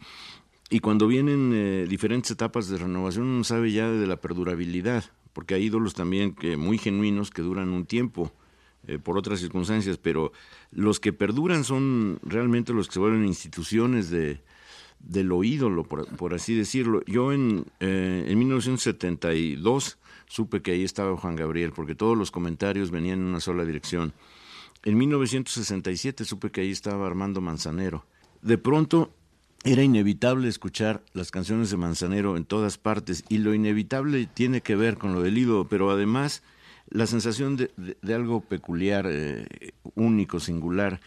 [0.69, 5.55] y cuando vienen eh, diferentes etapas de renovación, uno sabe ya de la perdurabilidad, porque
[5.55, 8.33] hay ídolos también que muy genuinos que duran un tiempo
[8.89, 10.33] eh, por otras circunstancias, pero
[10.73, 14.41] los que perduran son realmente los que se vuelven instituciones de,
[15.23, 17.01] lo ídolo, por, así decirlo.
[17.07, 22.91] Yo en, eh, en 1972 supe que ahí estaba Juan Gabriel, porque todos los comentarios
[22.91, 24.13] venían en una sola dirección.
[24.85, 28.05] En 1967 supe que ahí estaba Armando Manzanero.
[28.43, 29.13] De pronto
[29.65, 34.77] era inevitable escuchar las canciones de Manzanero en todas partes y lo inevitable tiene que
[34.77, 36.43] ver con lo del ídolo, pero además
[36.89, 41.01] la sensación de, algo peculiar, eh, único, singular,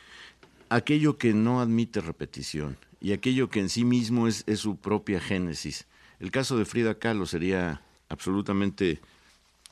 [0.70, 5.22] aquello que no admite repetición y aquello que en sí mismo es, es su propia
[5.22, 5.88] génesis.
[6.20, 9.00] El caso de Frida Kahlo sería absolutamente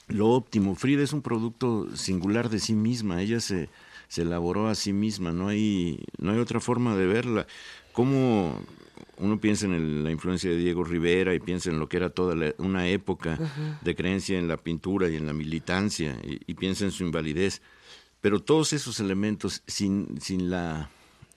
[0.08, 0.76] lo óptimo.
[0.76, 3.70] Frida es un producto singular de sí misma, ella se,
[4.08, 7.48] se elaboró a sí misma, no hay, no hay otra forma de verla
[7.98, 8.62] cómo
[9.18, 12.54] uno piensa en la influencia de Diego Rivera y piensa en lo que era toda
[12.60, 13.40] una época
[13.82, 17.64] de creencia en la pintura y en la militancia y, piensa en su invalidez.
[18.22, 20.92] Pero todos esos elementos, sin, sin la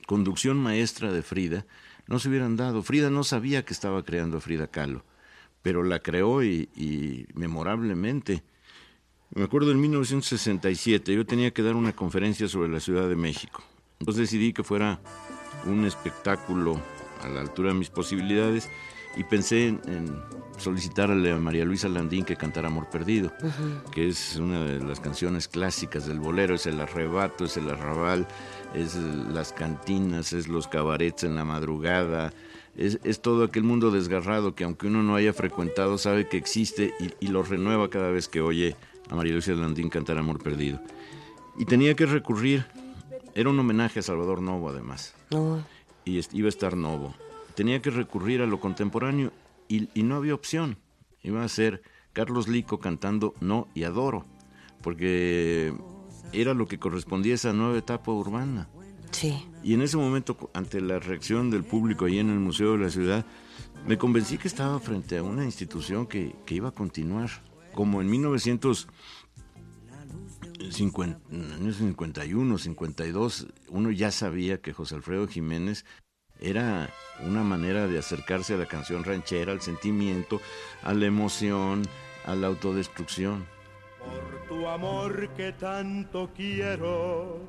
[0.06, 1.64] conducción maestra de Frida,
[2.06, 2.82] no se hubieran dado.
[2.82, 5.02] Frida no sabía que estaba creando a Frida Kahlo,
[5.62, 8.42] pero la creó y, y memorablemente.
[9.34, 13.62] Me acuerdo en 1967, yo tenía que dar una conferencia sobre la Ciudad de México.
[13.98, 15.00] Entonces decidí que fuera
[15.66, 16.80] un espectáculo
[17.22, 18.68] a la altura de mis posibilidades
[19.16, 19.80] y pensé en,
[20.56, 23.32] solicitarle a María Luisa Landín que cantara Amor Perdido,
[23.92, 28.28] que es una de las canciones clásicas del bolero, es el arrebato, es el arrabal,
[28.74, 32.32] es las cantinas, es los cabarets en la madrugada,
[32.76, 37.24] es, todo aquel mundo desgarrado que aunque uno no haya frecuentado sabe que existe y,
[37.24, 38.76] y lo renueva cada vez que oye
[39.08, 40.80] a María Luisa Landín cantar Amor Perdido.
[41.58, 42.64] Y tenía que recurrir
[43.34, 45.14] era un homenaje a Salvador Novo, además.
[46.04, 47.14] Y iba a estar Novo.
[47.54, 49.32] Tenía que recurrir a lo contemporáneo
[49.68, 50.78] y, no había opción.
[51.22, 54.24] Iba a ser Carlos Lico cantando No y Adoro,
[54.82, 55.74] porque
[56.32, 58.68] era lo que correspondía a esa nueva etapa urbana.
[59.10, 59.46] Sí.
[59.62, 62.90] Y en ese momento, ante la reacción del público ahí en el Museo de la
[62.90, 63.26] Ciudad,
[63.86, 67.30] me convencí que estaba frente a una institución que, que iba a continuar.
[67.74, 68.88] Como en 1900
[70.60, 75.84] en años 51, 52, uno ya sabía que José Alfredo Jiménez
[76.38, 76.90] era
[77.24, 80.40] una manera de acercarse a la canción ranchera, al sentimiento,
[80.82, 81.82] a la emoción,
[82.24, 83.46] a la autodestrucción.
[83.98, 87.40] Por tu amor que tanto quiero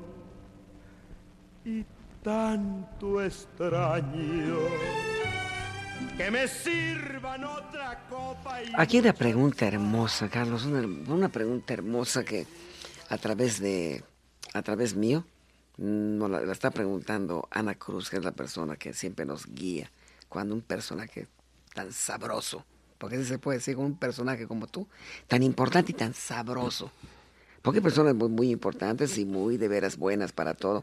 [1.64, 1.84] y
[2.22, 4.58] tanto extraño.
[6.16, 12.46] Que me sirvan otra copa Aquí una pregunta hermosa, Carlos, una pregunta hermosa que
[13.12, 14.02] a través de,
[14.54, 15.26] a través mío,
[15.76, 19.92] no la, está preguntando Ana Cruz, que es la persona que siempre nos guía,
[20.30, 21.26] cuando un personaje
[21.74, 22.64] tan sabroso,
[22.96, 24.88] porque se puede decir un personaje como tú,
[25.28, 26.90] tan importante y tan sabroso,
[27.60, 30.82] porque personas muy, muy importantes y muy de veras buenas para todo,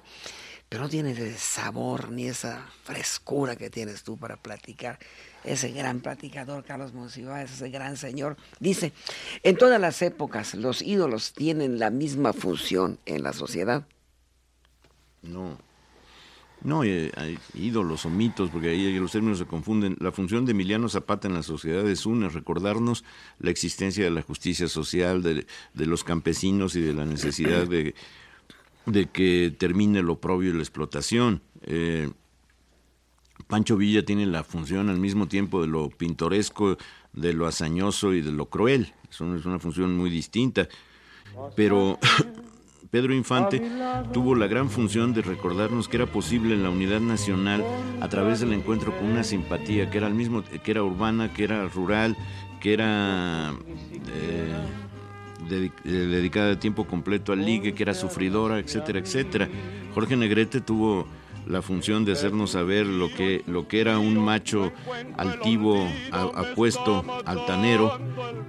[0.69, 4.99] pero no tiene ese sabor ni esa frescura que tienes tú para platicar.
[5.43, 8.93] Ese gran platicador, Carlos Monsiváis, ese gran señor, dice,
[9.41, 13.87] en todas las épocas los ídolos tienen la misma función en la sociedad.
[15.23, 15.57] No,
[16.61, 19.95] no, hay, ídolos o mitos, porque ahí los términos se confunden.
[19.99, 23.05] La función de Emiliano Zapata en la sociedad es una, recordarnos
[23.39, 27.95] la existencia de la justicia social, de, de los campesinos y de la necesidad de
[28.85, 31.41] de que termine lo propio y la explotación.
[31.61, 32.09] Eh,
[33.47, 36.77] Pancho Villa tiene la función al mismo tiempo de lo pintoresco,
[37.13, 38.93] de lo hazañoso y de lo cruel.
[39.09, 40.67] Es una, función muy distinta.
[41.55, 41.97] Pero
[42.91, 43.61] Pedro Infante
[44.13, 47.63] tuvo la gran función de recordarnos que era posible la unidad nacional
[48.01, 51.43] a través del encuentro con una simpatía que era al mismo, que era urbana, que
[51.43, 52.17] era rural,
[52.59, 53.53] que era
[54.13, 54.53] eh,
[55.49, 59.49] eh, dedicada de tiempo completo al ligue, que era sufridora, etcétera, etcétera.
[59.93, 61.07] Jorge Negrete tuvo
[61.45, 64.71] la función de hacernos saber lo que, lo que era un macho
[65.17, 67.99] altivo, apuesto, altanero,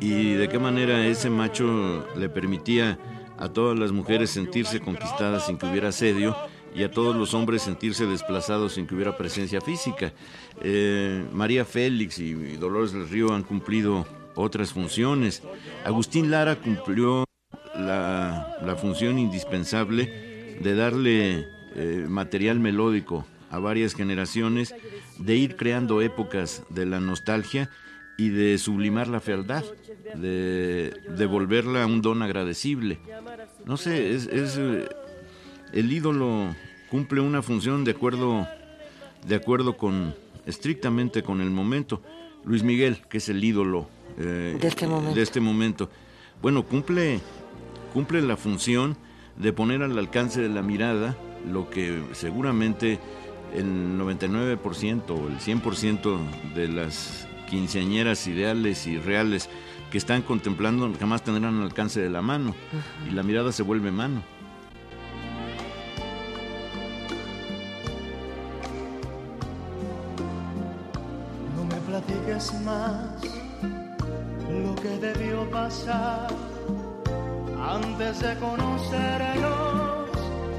[0.00, 2.98] y de qué manera ese macho le permitía
[3.38, 6.36] a todas las mujeres sentirse conquistadas sin que hubiera asedio
[6.74, 10.12] y a todos los hombres sentirse desplazados sin que hubiera presencia física.
[10.60, 14.06] Eh, María Félix y Dolores del Río han cumplido
[14.40, 15.42] otras funciones.
[15.84, 17.24] Agustín Lara cumplió
[17.74, 24.74] la, función indispensable de darle eh, material melódico a varias generaciones,
[25.18, 27.68] de ir creando épocas de la nostalgia
[28.16, 29.64] y de sublimar la fealdad,
[30.14, 32.98] de devolverla a un don agradecible.
[33.64, 34.58] No sé, es, es
[35.72, 36.54] el ídolo
[36.90, 38.46] cumple una función de acuerdo
[39.26, 40.14] de acuerdo con
[40.46, 42.02] estrictamente con el momento.
[42.44, 43.88] Luis Miguel, que es el ídolo
[44.20, 45.88] eh, de, este de, este momento.
[46.42, 47.20] Bueno, cumple,
[47.92, 48.96] cumple la función
[49.36, 51.16] de poner al alcance de la mirada
[51.50, 52.98] lo que seguramente
[53.54, 59.48] el 99% o el 100% de las quinceañeras ideales y reales
[59.90, 62.54] que están contemplando jamás tendrán al alcance de la mano
[63.08, 64.22] y la mirada se vuelve mano.
[71.56, 73.39] No me platiques más
[74.64, 76.28] lo que debió pasar
[77.58, 80.10] antes de conocernos.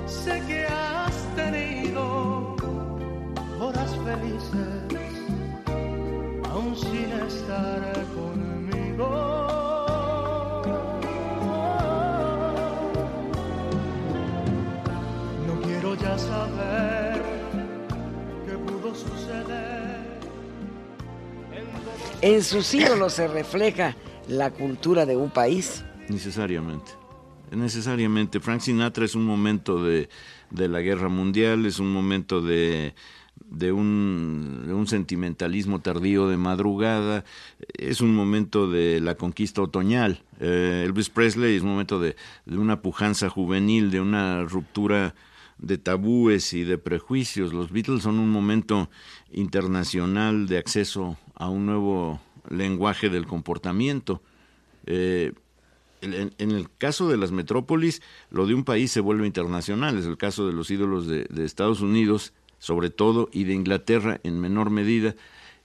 [0.06, 2.56] Sé que has tenido
[3.60, 5.14] horas felices,
[6.52, 7.82] aún sin estar
[8.16, 9.10] conmigo.
[15.48, 16.61] No quiero ya saber
[22.22, 23.96] En sus ídolos se refleja
[24.28, 25.84] la cultura de un país.
[26.08, 26.92] Necesariamente.
[27.50, 28.40] Necesariamente.
[28.40, 30.08] Frank Sinatra es un momento de,
[30.52, 32.94] de la guerra mundial, es un momento de,
[33.44, 37.26] de, un, de un sentimentalismo tardío de madrugada,
[37.74, 40.22] es un momento de la conquista otoñal.
[40.40, 45.16] Eh, Elvis Presley es un momento de, de una pujanza juvenil, de una ruptura
[45.58, 47.52] de tabúes y de prejuicios.
[47.52, 48.92] Los Beatles son un momento
[49.32, 54.22] internacional de acceso a un nuevo lenguaje del comportamiento.
[54.86, 55.34] Eh,
[56.02, 59.98] en, en, el caso de las metrópolis, lo de un país se vuelve internacional.
[59.98, 64.20] Es el caso de los ídolos de, de Estados Unidos, sobre todo, y de Inglaterra
[64.24, 65.16] en menor medida,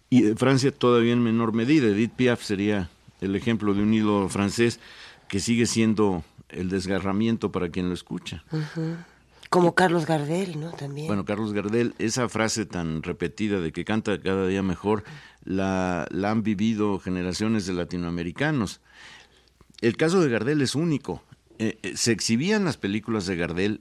[0.09, 1.89] y de Francia todavía en menor medida.
[1.89, 2.89] Edith Piaf sería
[3.21, 4.81] el ejemplo de un ídolo francés
[5.29, 8.45] que sigue siendo el desgarramiento para quien lo escucha.
[8.51, 8.97] Uh -huh.
[9.51, 10.73] Como Carlos Gardel, ¿no?
[10.73, 11.07] También.
[11.07, 15.05] Bueno, Carlos Gardel, esa frase tan repetida de que canta cada día mejor,
[15.47, 18.81] la, la han vivido generaciones de latinoamericanos.
[19.81, 21.23] El caso de Gardel es único.
[21.59, 23.81] Eh, eh, se exhibían las películas de Gardel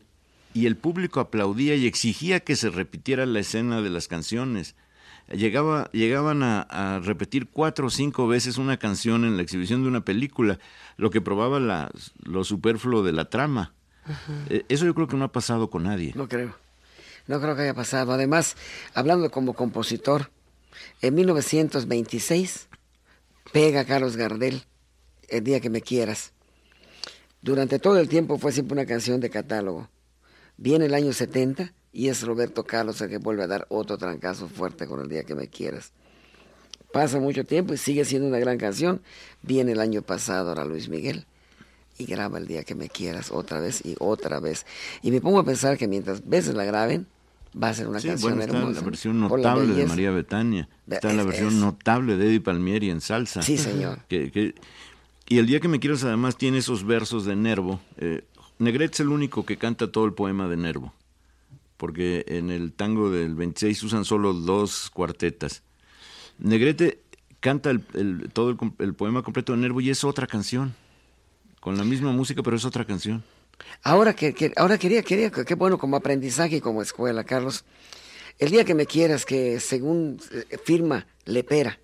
[0.53, 4.75] y el público aplaudía y exigía que se repitiera la escena de las canciones.
[5.29, 9.89] Llegaba, llegaban a, a, repetir cuatro o cinco veces una canción en la exhibición de
[9.89, 10.59] una película,
[10.97, 11.91] lo que probaba la,
[12.23, 13.73] lo superfluo de la trama.
[14.05, 14.65] -huh.
[14.69, 16.13] Eso yo creo que no ha pasado con nadie.
[16.15, 16.55] No creo.
[17.27, 18.13] No creo que haya pasado.
[18.13, 18.55] Además,
[18.93, 20.29] hablando como compositor,
[21.01, 22.67] en 1926
[23.51, 24.63] pega Carlos Gardel
[25.27, 26.33] El día que me quieras.
[27.41, 29.89] Durante todo el tiempo fue siempre una canción de catálogo.
[30.57, 34.47] Viene el año 70 y es Roberto Carlos el que vuelve a dar otro trancazo
[34.47, 35.91] fuerte con El día que me quieras.
[36.91, 39.01] Pasa mucho tiempo y sigue siendo una gran canción.
[39.41, 41.25] Viene el año pasado ahora Luis Miguel
[41.97, 44.65] y graba el día que me quieras otra vez y otra vez.
[45.01, 47.07] Y me pongo a pensar que mientras veces la graben,
[47.61, 48.79] va a ser una sí, canción bueno, está hermosa.
[48.81, 51.53] la versión notable de María Betania, está es, la versión es.
[51.53, 53.41] notable de Eddie Palmieri en salsa.
[53.41, 53.99] Sí, señor.
[54.09, 54.55] Que, que,
[55.27, 57.79] y el día que me quieras además tiene esos versos de Nervo.
[57.97, 58.23] Eh,
[58.59, 60.93] Negrete es el único que canta todo el poema de Nervo,
[61.77, 65.63] porque en el tango del 26 usan solo dos cuartetas.
[66.37, 67.01] Negrete
[67.39, 70.75] canta el, el, todo el, el poema completo de Nervo y es otra canción
[71.59, 73.23] con la misma música, pero es otra canción.
[73.83, 77.65] Ahora que, que ahora quería, quería, qué bueno como aprendizaje y como escuela, Carlos.
[78.37, 81.79] El día que me quieras, que según eh, firma Lepera,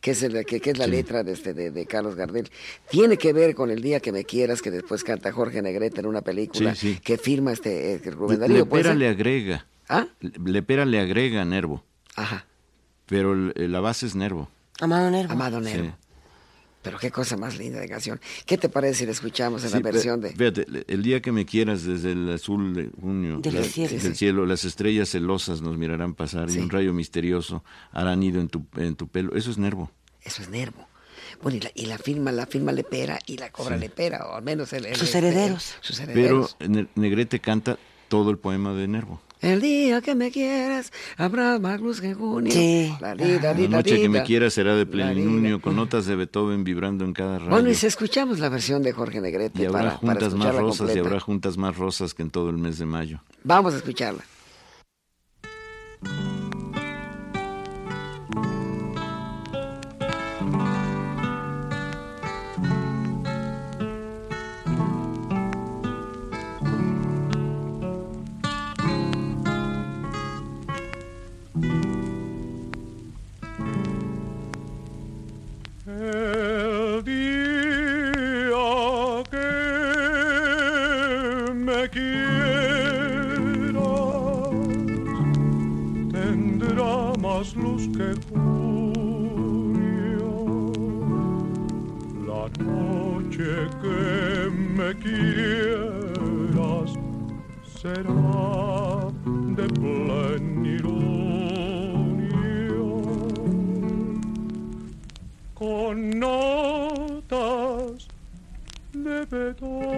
[0.00, 0.92] que es, el, que, que es la sí.
[0.92, 2.50] letra de, este, de, de, Carlos Gardel,
[2.90, 6.06] tiene que ver con el día que me quieras, que después canta Jorge Negrete en
[6.06, 7.00] una película sí, sí.
[7.00, 8.58] que firma este eh, Rubén Darío.
[8.58, 9.66] Lepera le agrega.
[9.88, 10.06] ¿Ah?
[10.20, 11.84] Lepera le agrega Nervo.
[12.16, 12.46] Ajá.
[13.06, 14.48] Pero la base es Nervo.
[14.80, 15.32] Amado Nervo.
[15.32, 15.96] Amado Nervo.
[16.82, 18.20] Pero qué cosa más linda de canción.
[18.46, 20.30] ¿Qué te parece si la escuchamos en sí, la versión de...
[20.30, 24.02] Fíjate, el día que me quieras desde el azul de junio del, la, cielo.
[24.02, 26.58] del cielo, las estrellas celosas nos mirarán pasar sí.
[26.58, 27.62] y un rayo misterioso
[27.92, 29.36] hará nido en tu, en tu pelo.
[29.36, 29.90] Eso es nervo.
[30.22, 30.88] Eso es nervo.
[31.42, 33.82] Bueno, y la, y la firma, la firma Lepera y la cobra sí.
[33.82, 35.74] Lepera, o al menos el, el, sus, herederos.
[35.76, 36.56] El, sus herederos.
[36.58, 37.78] Pero Negrete canta
[38.08, 39.20] todo el poema de Nervo.
[39.40, 42.52] El día que me quieras habrá más luz que junio.
[42.52, 42.92] Sí.
[43.00, 47.04] La, vida, la noche que me quieras será de plenilunio con notas de Beethoven vibrando
[47.04, 47.50] en cada rayo.
[47.50, 50.54] Bueno, y si escuchamos la versión de Jorge Negrete y habrá para, juntas para más
[50.54, 50.98] rosas completa.
[50.98, 53.22] y habrá juntas más rosas que en todo el mes de mayo.
[53.42, 54.24] Vamos a escucharla.
[109.30, 109.94] Beethoven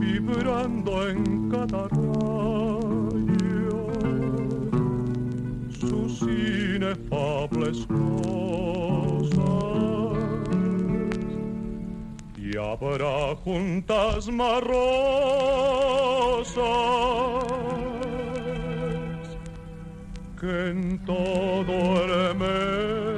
[0.00, 2.26] vibrando en cada rayo
[5.78, 9.38] sus inefables cosas
[12.36, 15.04] y habrá juntas más rosas
[20.40, 23.13] que en todo el mes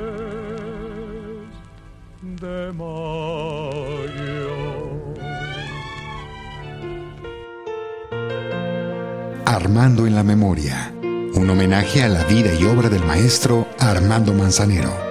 [9.47, 15.06] Armando en la Memoria, un homenaje a la vida y obra del maestro Armando Manzanero.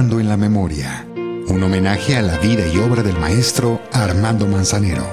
[0.00, 5.04] En la Memoria, un homenaje a la vida y obra del maestro Armando Manzanero.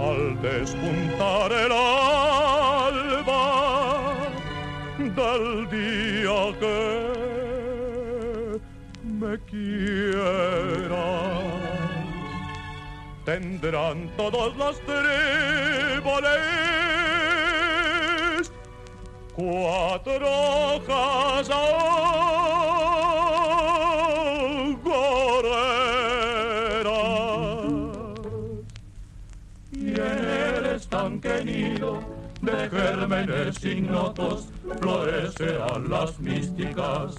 [0.00, 2.94] al despuntar el alba
[4.98, 6.70] del día que
[9.04, 10.88] me quieras.
[13.26, 16.69] Tendrán todos los tríboles
[19.40, 21.48] cuatro hojas
[29.72, 30.24] y en
[30.56, 32.00] el estanque nido
[32.42, 37.14] de gérmenes ignotos florecerán las místicas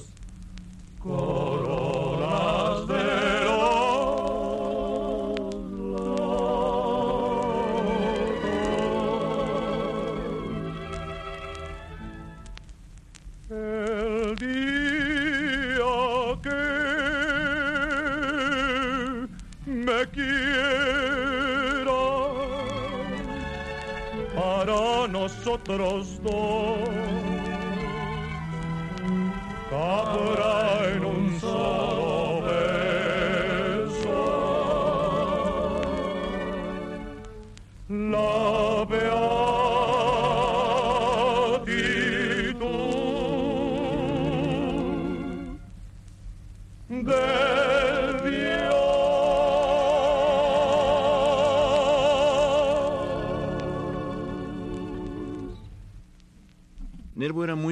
[25.77, 27.00] nosotros dos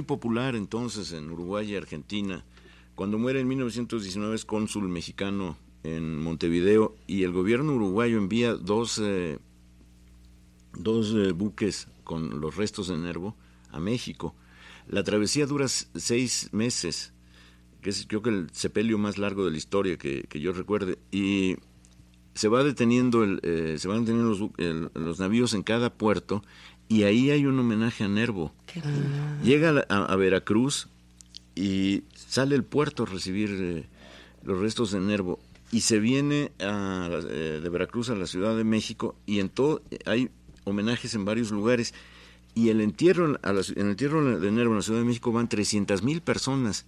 [0.03, 2.43] popular entonces en Uruguay y Argentina.
[2.95, 8.99] Cuando muere en 1919 es cónsul mexicano en Montevideo y el gobierno uruguayo envía dos,
[9.01, 9.39] eh,
[10.73, 13.35] dos eh, buques con los restos de Nervo
[13.71, 14.35] a México.
[14.87, 17.13] La travesía dura seis meses,
[17.81, 20.97] que es creo que el sepelio más largo de la historia que, yo recuerde.
[21.11, 21.57] Y
[22.33, 26.43] se va deteniendo el, eh, se van deteniendo los, el- los navíos en cada puerto
[26.89, 28.51] y ahí hay un homenaje a Nervo.
[29.43, 30.89] Llega a, a- a Veracruz
[31.55, 33.85] y sale el puerto a recibir eh,
[34.43, 35.39] los restos de Nervo.
[35.71, 39.81] Y se viene a, eh, de Veracruz a la Ciudad de México y en todo
[40.05, 40.29] hay
[40.65, 41.93] homenajes en varios lugares.
[42.55, 45.31] Y el entierro a la en el entierro de Nervo en la Ciudad de México
[45.31, 46.85] van 300 mil personas.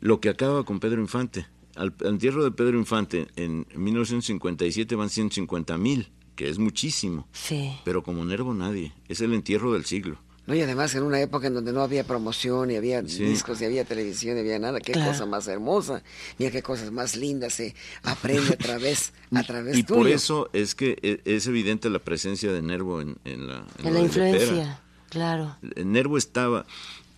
[0.00, 1.46] Lo que acaba con Pedro Infante.
[1.76, 6.08] Al, al entierro de Pedro Infante en 1957 van 150 mil
[6.38, 7.72] que es muchísimo Sí.
[7.84, 10.16] pero como Nervo nadie es el entierro del siglo
[10.46, 13.22] No, y además en una época en donde no había promoción, y había Sí.
[13.24, 14.80] discos, y había televisión, y había nada.
[14.80, 15.10] Qué Claro.
[15.12, 16.02] cosa más hermosa.
[16.38, 19.98] Mira qué cosas más lindas se aprende a través, a través y tuyo.
[20.00, 23.92] por eso es que e- es evidente la presencia de Nervo en, en la, En
[23.92, 24.80] la influencia,
[25.10, 25.54] claro.
[25.84, 26.64] Nervo estaba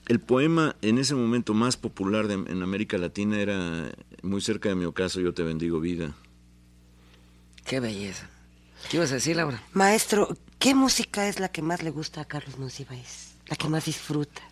[0.08, 3.92] el poema en ese momento más popular de- en América Latina era
[4.22, 6.16] muy cerca de mi ocaso yo te bendigo vida
[7.64, 8.28] Qué belleza.
[8.88, 9.62] ¿Qué ibas a decir, Laura?
[9.72, 13.34] Maestro, ¿qué música es la que más le gusta a Carlos Monsiváis?
[13.46, 14.42] La que más disfruta.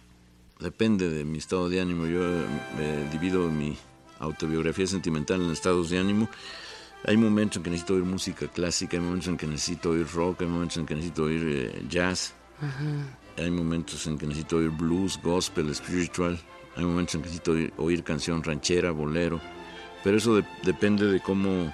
[0.61, 3.77] depende de mi estado de ánimo yo eh, divido mi
[4.19, 6.29] autobiografía sentimental en estados de ánimo
[7.05, 10.43] Hay momentos en que necesito oír música clásica, hay momentos en que necesito oír rock,
[10.43, 12.35] hay momentos en que necesito oír eh, jazz,
[13.37, 16.41] hay momentos en que necesito oír blues, gospel, spiritual,
[16.75, 19.41] hay momentos en que necesito oír, canción ranchera, bolero,
[20.03, 21.73] pero eso depende de cómo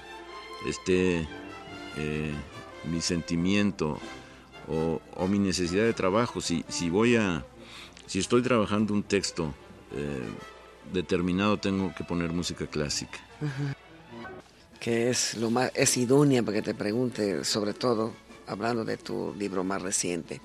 [0.69, 1.27] esté
[1.97, 2.33] eh,
[2.91, 3.99] mi sentimiento
[4.69, 6.41] o, mi necesidad de trabajo.
[6.41, 7.45] Si, si voy a,
[8.07, 9.55] si estoy trabajando un texto
[9.93, 10.23] eh,
[10.93, 13.19] determinado, tengo que poner música clásica
[14.85, 18.13] que es lo más es idónea para que te pregunte sobre todo
[18.47, 20.43] hablando de tu libro más reciente.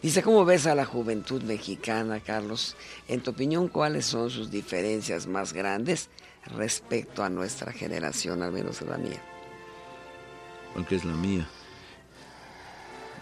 [0.00, 2.76] Dice, ¿cómo ves a la juventud mexicana, Carlos?
[3.08, 6.08] En tu opinión, ¿cuáles son sus diferencias más grandes
[6.46, 9.20] respecto a nuestra generación, al menos a la mía?
[10.74, 11.48] Aunque es la mía.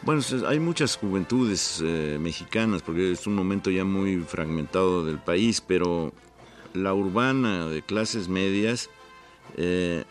[0.03, 5.61] Bueno, hay muchas juventudes eh, mexicanas, porque es un momento ya muy fragmentado del país,
[5.61, 6.13] pero
[6.73, 8.89] la urbana de clases medias
[9.57, 10.05] eh,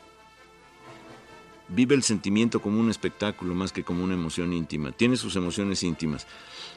[1.70, 4.92] vive el sentimiento como un espectáculo más que como una emoción íntima.
[4.92, 6.28] Tiene sus emociones íntimas.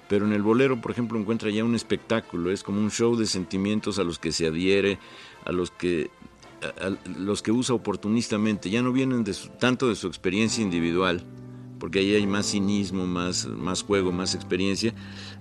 [0.09, 3.27] Pero en el bolero, por ejemplo, encuentra ya un espectáculo, es como un show de
[3.27, 4.99] sentimientos a los que se adhiere,
[5.45, 6.11] a los que,
[7.19, 8.71] los que usa oportunistamente.
[8.71, 11.23] Ya no vienen de tanto de su experiencia individual,
[11.79, 14.95] porque ahí hay más cinismo, más, más juego, más experiencia,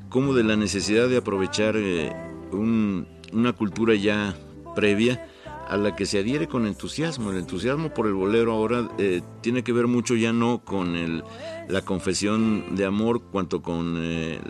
[0.10, 2.12] como de la necesidad de aprovechar eh,
[2.52, 4.36] una cultura ya
[4.76, 5.28] previa
[5.70, 7.32] a la que se adhiere con entusiasmo.
[7.32, 11.24] El entusiasmo por el bolero ahora eh, tiene que ver mucho ya no con
[11.68, 14.42] la confesión de amor, cuanto con, eh,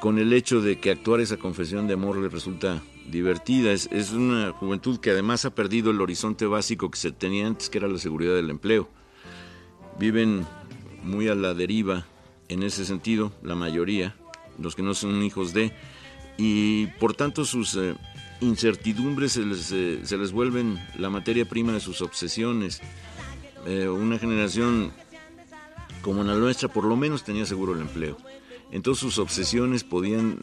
[0.00, 3.72] con el hecho de que actuar esa confesión de amor le resulta divertida.
[3.72, 7.70] Es, es una juventud que además ha perdido el horizonte básico que se tenía antes,
[7.70, 8.88] que era la seguridad del empleo.
[9.98, 10.46] Viven
[11.02, 12.06] muy a la deriva
[12.48, 14.16] en ese sentido, la mayoría,
[14.58, 15.72] los que no son hijos de,
[16.36, 17.76] y por tanto sus...
[17.76, 17.94] Eh,
[18.42, 22.80] incertidumbres se les, eh, se les vuelven la materia prima de sus obsesiones.
[23.66, 24.92] Eh, una generación
[26.02, 28.18] como la nuestra por lo menos tenía seguro el empleo.
[28.72, 30.38] Entonces sus obsesiones podían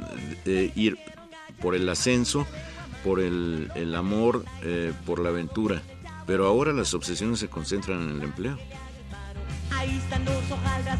[0.76, 0.98] ir
[1.62, 2.48] por el ascenso,
[3.04, 4.46] por el, el amor,
[5.06, 5.82] por la aventura.
[6.26, 8.58] Pero ahora las obsesiones se concentran en el empleo.
[9.72, 11.00] Ahí están los hojaldras,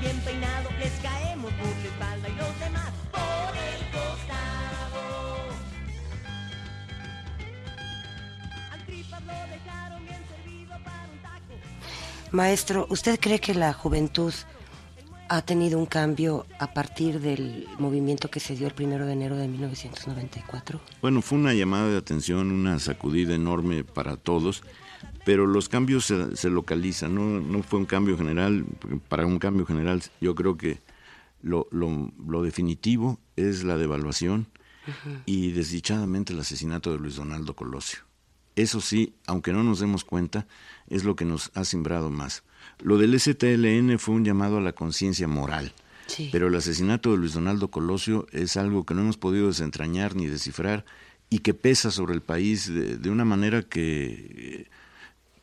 [0.00, 3.80] bien peinado, les caemos por la espalda y los demás por el
[12.32, 14.32] Maestro, ¿usted cree que la juventud
[15.32, 19.36] ha tenido un cambio a partir del movimiento que se dio el primero de enero
[19.36, 20.80] de 1994?
[21.00, 24.64] Bueno, fue una llamada de atención, una sacudida enorme para todos,
[25.24, 27.62] pero los cambios se, localizan, ¿no?
[27.62, 28.66] fue un cambio general,
[29.08, 30.80] para un cambio general yo creo que
[31.42, 31.68] lo,
[32.42, 34.48] definitivo es la devaluación
[35.26, 38.00] y desdichadamente el asesinato de Luis Donaldo Colosio.
[38.56, 40.48] Eso sí, aunque no nos demos cuenta,
[40.88, 42.42] es lo que nos ha simbrado más.
[42.82, 45.72] Lo del STLN fue un llamado a la conciencia moral,
[46.32, 50.26] pero el asesinato de Luis Donaldo Colosio es algo que no hemos podido desentrañar ni
[50.26, 50.84] descifrar
[51.28, 54.66] y que pesa sobre el país de, una manera que,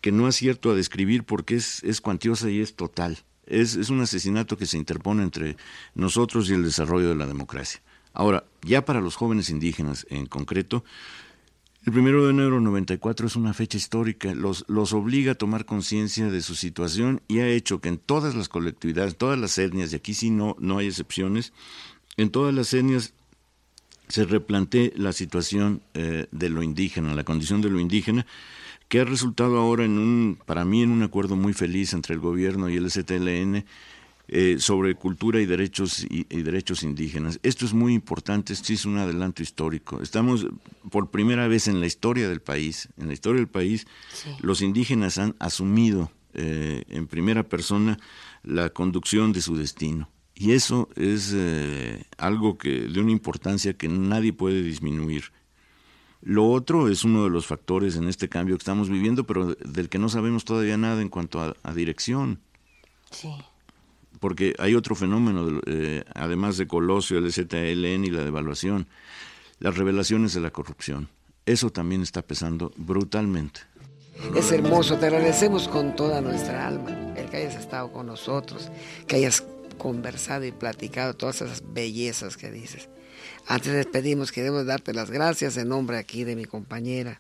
[0.02, 3.20] que no acierto a describir porque es, es cuantiosa y es total.
[3.46, 5.56] Es, es un asesinato que se interpone entre
[5.96, 7.82] nosotros y el desarrollo de la democracia.
[8.14, 10.84] Ahora, ya para los jóvenes indígenas en concreto,
[11.88, 15.64] el primero de enero de 94 es una fecha histórica, los, los obliga a tomar
[15.64, 19.94] conciencia de su situación y ha hecho que en todas las colectividades, todas las etnias,
[19.94, 21.54] y aquí sí no, no hay excepciones,
[22.18, 23.14] en todas las etnias
[24.10, 28.26] se replantee la situación eh, de lo indígena, la condición de lo indígena,
[28.90, 32.20] que ha resultado ahora en un, para mí, en un acuerdo muy feliz entre el
[32.20, 33.64] gobierno y el STLN,
[34.30, 37.40] eh, sobre cultura y derechos y, derechos indígenas.
[37.44, 40.02] Esto es muy importante, esto es un adelanto histórico.
[40.02, 40.46] Estamos
[40.90, 43.88] por primera vez en la historia del país, en la historia del país,
[44.42, 48.00] los indígenas han asumido eh, en primera persona
[48.44, 50.10] la conducción de su destino.
[50.36, 55.32] Y eso es eh, algo que de una importancia que nadie puede disminuir.
[56.22, 59.88] Lo otro es uno de los factores en este cambio que estamos viviendo, pero del
[59.88, 62.42] que no sabemos todavía nada en cuanto a, a dirección.
[63.10, 63.30] Sí
[64.20, 68.88] porque hay otro fenómeno, eh, además de Colosio, el ZLN y la devaluación,
[69.60, 71.10] las revelaciones de la corrupción.
[71.46, 73.62] Eso también está pesando brutalmente.
[74.36, 78.70] Es hermoso, te agradecemos con toda nuestra alma el que hayas estado con nosotros,
[79.08, 79.44] que hayas
[79.78, 82.90] conversado y platicado todas esas bellezas que dices.
[83.48, 87.20] Antes de despedirnos, queremos darte las gracias en nombre aquí de mi compañera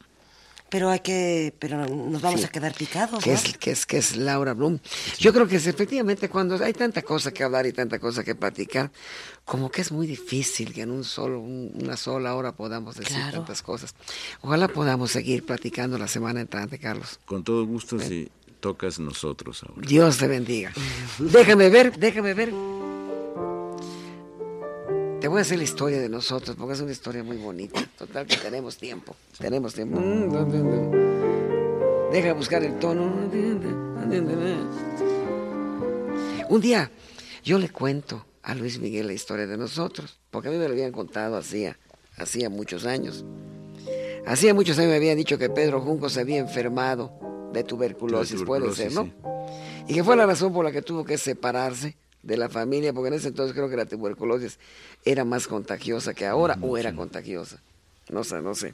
[0.70, 3.24] pero hay que, pero nos vamos a quedar picados.
[3.24, 4.80] Que, es, que, es, que es Laura Blum.
[5.18, 8.36] Yo creo que es efectivamente cuando hay tanta cosa que hablar y tanta cosa que
[8.36, 8.91] platicar,
[9.45, 13.61] como que es muy difícil que en un solo, una sola hora podamos decir tantas
[13.61, 13.95] cosas.
[14.41, 17.20] Ojalá podamos seguir platicando la semana entrante, Carlos.
[17.26, 19.88] Con todo gusto, sí tocas nosotros ahora.
[19.88, 20.74] Dios te bendiga.
[21.20, 22.51] Déjame ver, déjame ver.
[25.20, 27.84] Te voy a hacer la historia de nosotros, porque es una historia muy bonita.
[27.97, 29.15] Total que tenemos tiempo.
[29.39, 29.99] Tenemos tiempo.
[32.11, 33.30] Deja buscar el tono.
[36.49, 36.91] Un día
[37.43, 40.74] yo le cuento a Luis Miguel la historia de nosotros, porque a mí me lo
[40.74, 41.80] habían contado hacía,
[42.15, 43.26] hacía muchos años.
[44.28, 48.72] Hacía muchos años me habían dicho que Pedro Junco se había enfermado de tuberculosis, puede
[48.74, 49.11] ser, ¿no?
[49.88, 51.97] Y que fue la razón por la que tuvo que separarse
[52.28, 54.59] de la familia, porque en ese entonces creo que la tuberculosis
[55.05, 57.61] era más contagiosa que ahora, o era contagiosa.
[58.09, 58.73] No sé, no sé.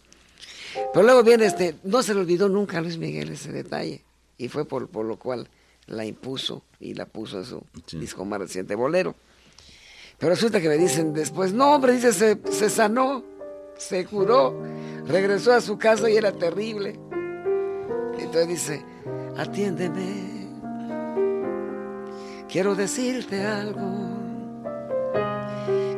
[0.91, 4.01] Pero luego viene este, no se le olvidó nunca a Luis Miguel ese detalle,
[4.39, 5.47] y fue por, por lo cual
[5.85, 9.15] la impuso y la puso en su disco más reciente, Bolero.
[10.17, 13.23] Pero resulta que me dicen después, no hombre, dice, se, se sanó,
[13.77, 14.59] se curó,
[15.05, 16.99] regresó a su casa y era terrible.
[18.17, 18.85] Entonces dice,
[19.37, 20.32] atiéndeme,
[22.47, 24.23] quiero decirte algo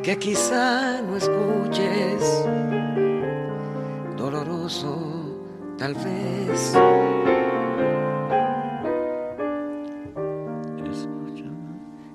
[0.03, 2.45] que quizá no escuches,
[4.15, 5.15] doloroso
[5.77, 6.73] tal vez.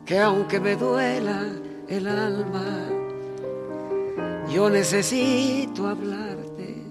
[0.06, 1.42] Que aunque me duela
[1.86, 2.66] el alma,
[4.52, 6.82] yo necesito hablarte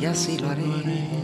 [0.00, 1.23] y así lo haré.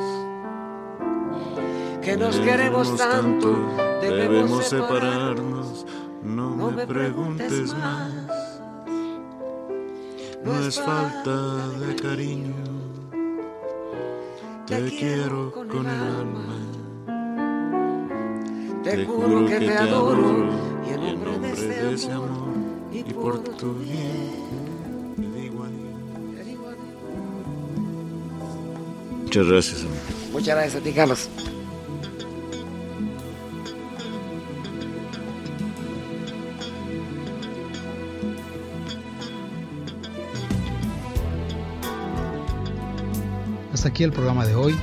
[2.01, 3.55] que nos queremos tanto,
[4.01, 5.85] debemos separarnos.
[6.23, 8.11] No me preguntes más.
[10.43, 12.55] No es falta de cariño.
[14.65, 16.57] Te quiero con el alma.
[18.83, 20.49] Te juro que te adoro
[20.87, 22.49] y en nombre nombre de ese amor
[22.91, 24.41] y por tu bien.
[29.23, 29.79] Muchas gracias.
[29.79, 29.95] amigo.
[30.33, 31.29] Muchas gracias a ti, Carlos.
[43.81, 44.77] Hasta aquí el programa de hoy.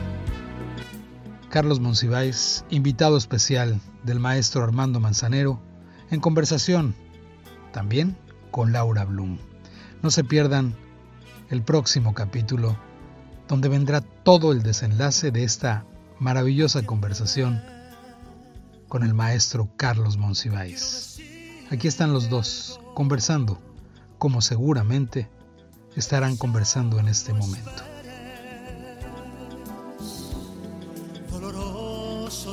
[1.51, 5.63] Carlos Monsiváis, invitado especial del maestro Armando Manzanero,
[6.11, 6.97] en conversación
[7.73, 8.17] también
[8.51, 9.39] con Laura Blum.
[10.03, 10.75] No se pierdan
[11.49, 12.77] el próximo capítulo,
[13.47, 15.87] donde vendrá todo el desenlace de esta
[16.19, 17.63] maravillosa conversación
[18.89, 21.23] con el maestro Carlos Monsiváis.
[21.71, 23.63] Aquí están los dos, conversando,
[24.19, 25.31] como seguramente
[25.95, 27.98] estarán conversando en este momento.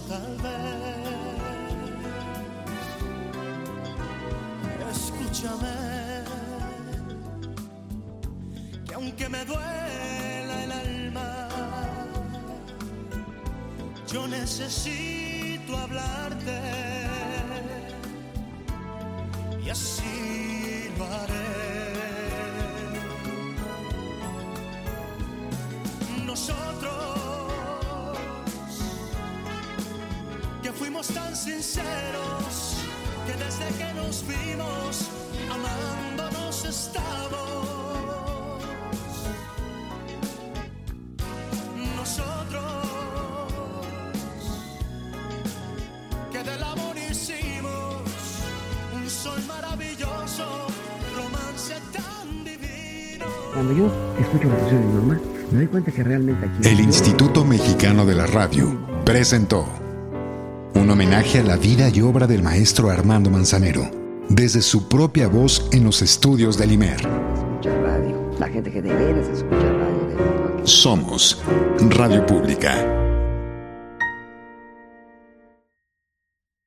[0.08, 1.06] Tal vez.
[4.92, 5.76] Escúchame,
[8.86, 11.48] que aunque me duela el alma,
[14.12, 16.62] yo necesito hablarte
[19.66, 21.65] y así lo haré.
[31.16, 32.76] Tan sinceros
[33.26, 35.10] que desde que nos vimos
[35.50, 38.60] amándonos estamos.
[41.96, 42.64] Nosotros
[46.34, 48.02] que del amor hicimos
[48.94, 50.68] un sol maravilloso,
[51.16, 53.26] romance tan divino.
[53.54, 53.90] Cuando yo
[54.20, 55.20] escucho la canción de mi mamá,
[55.52, 56.68] me doy cuenta que realmente aquí...
[56.68, 59.85] El Instituto Mexicano de la Radio presentó
[60.86, 63.90] un homenaje a la vida y obra del maestro Armando Manzanero,
[64.30, 67.02] desde su propia voz en los estudios del IMER.
[68.40, 70.62] La gente que escucha radio.
[70.64, 71.42] Somos
[71.90, 73.05] Radio Pública.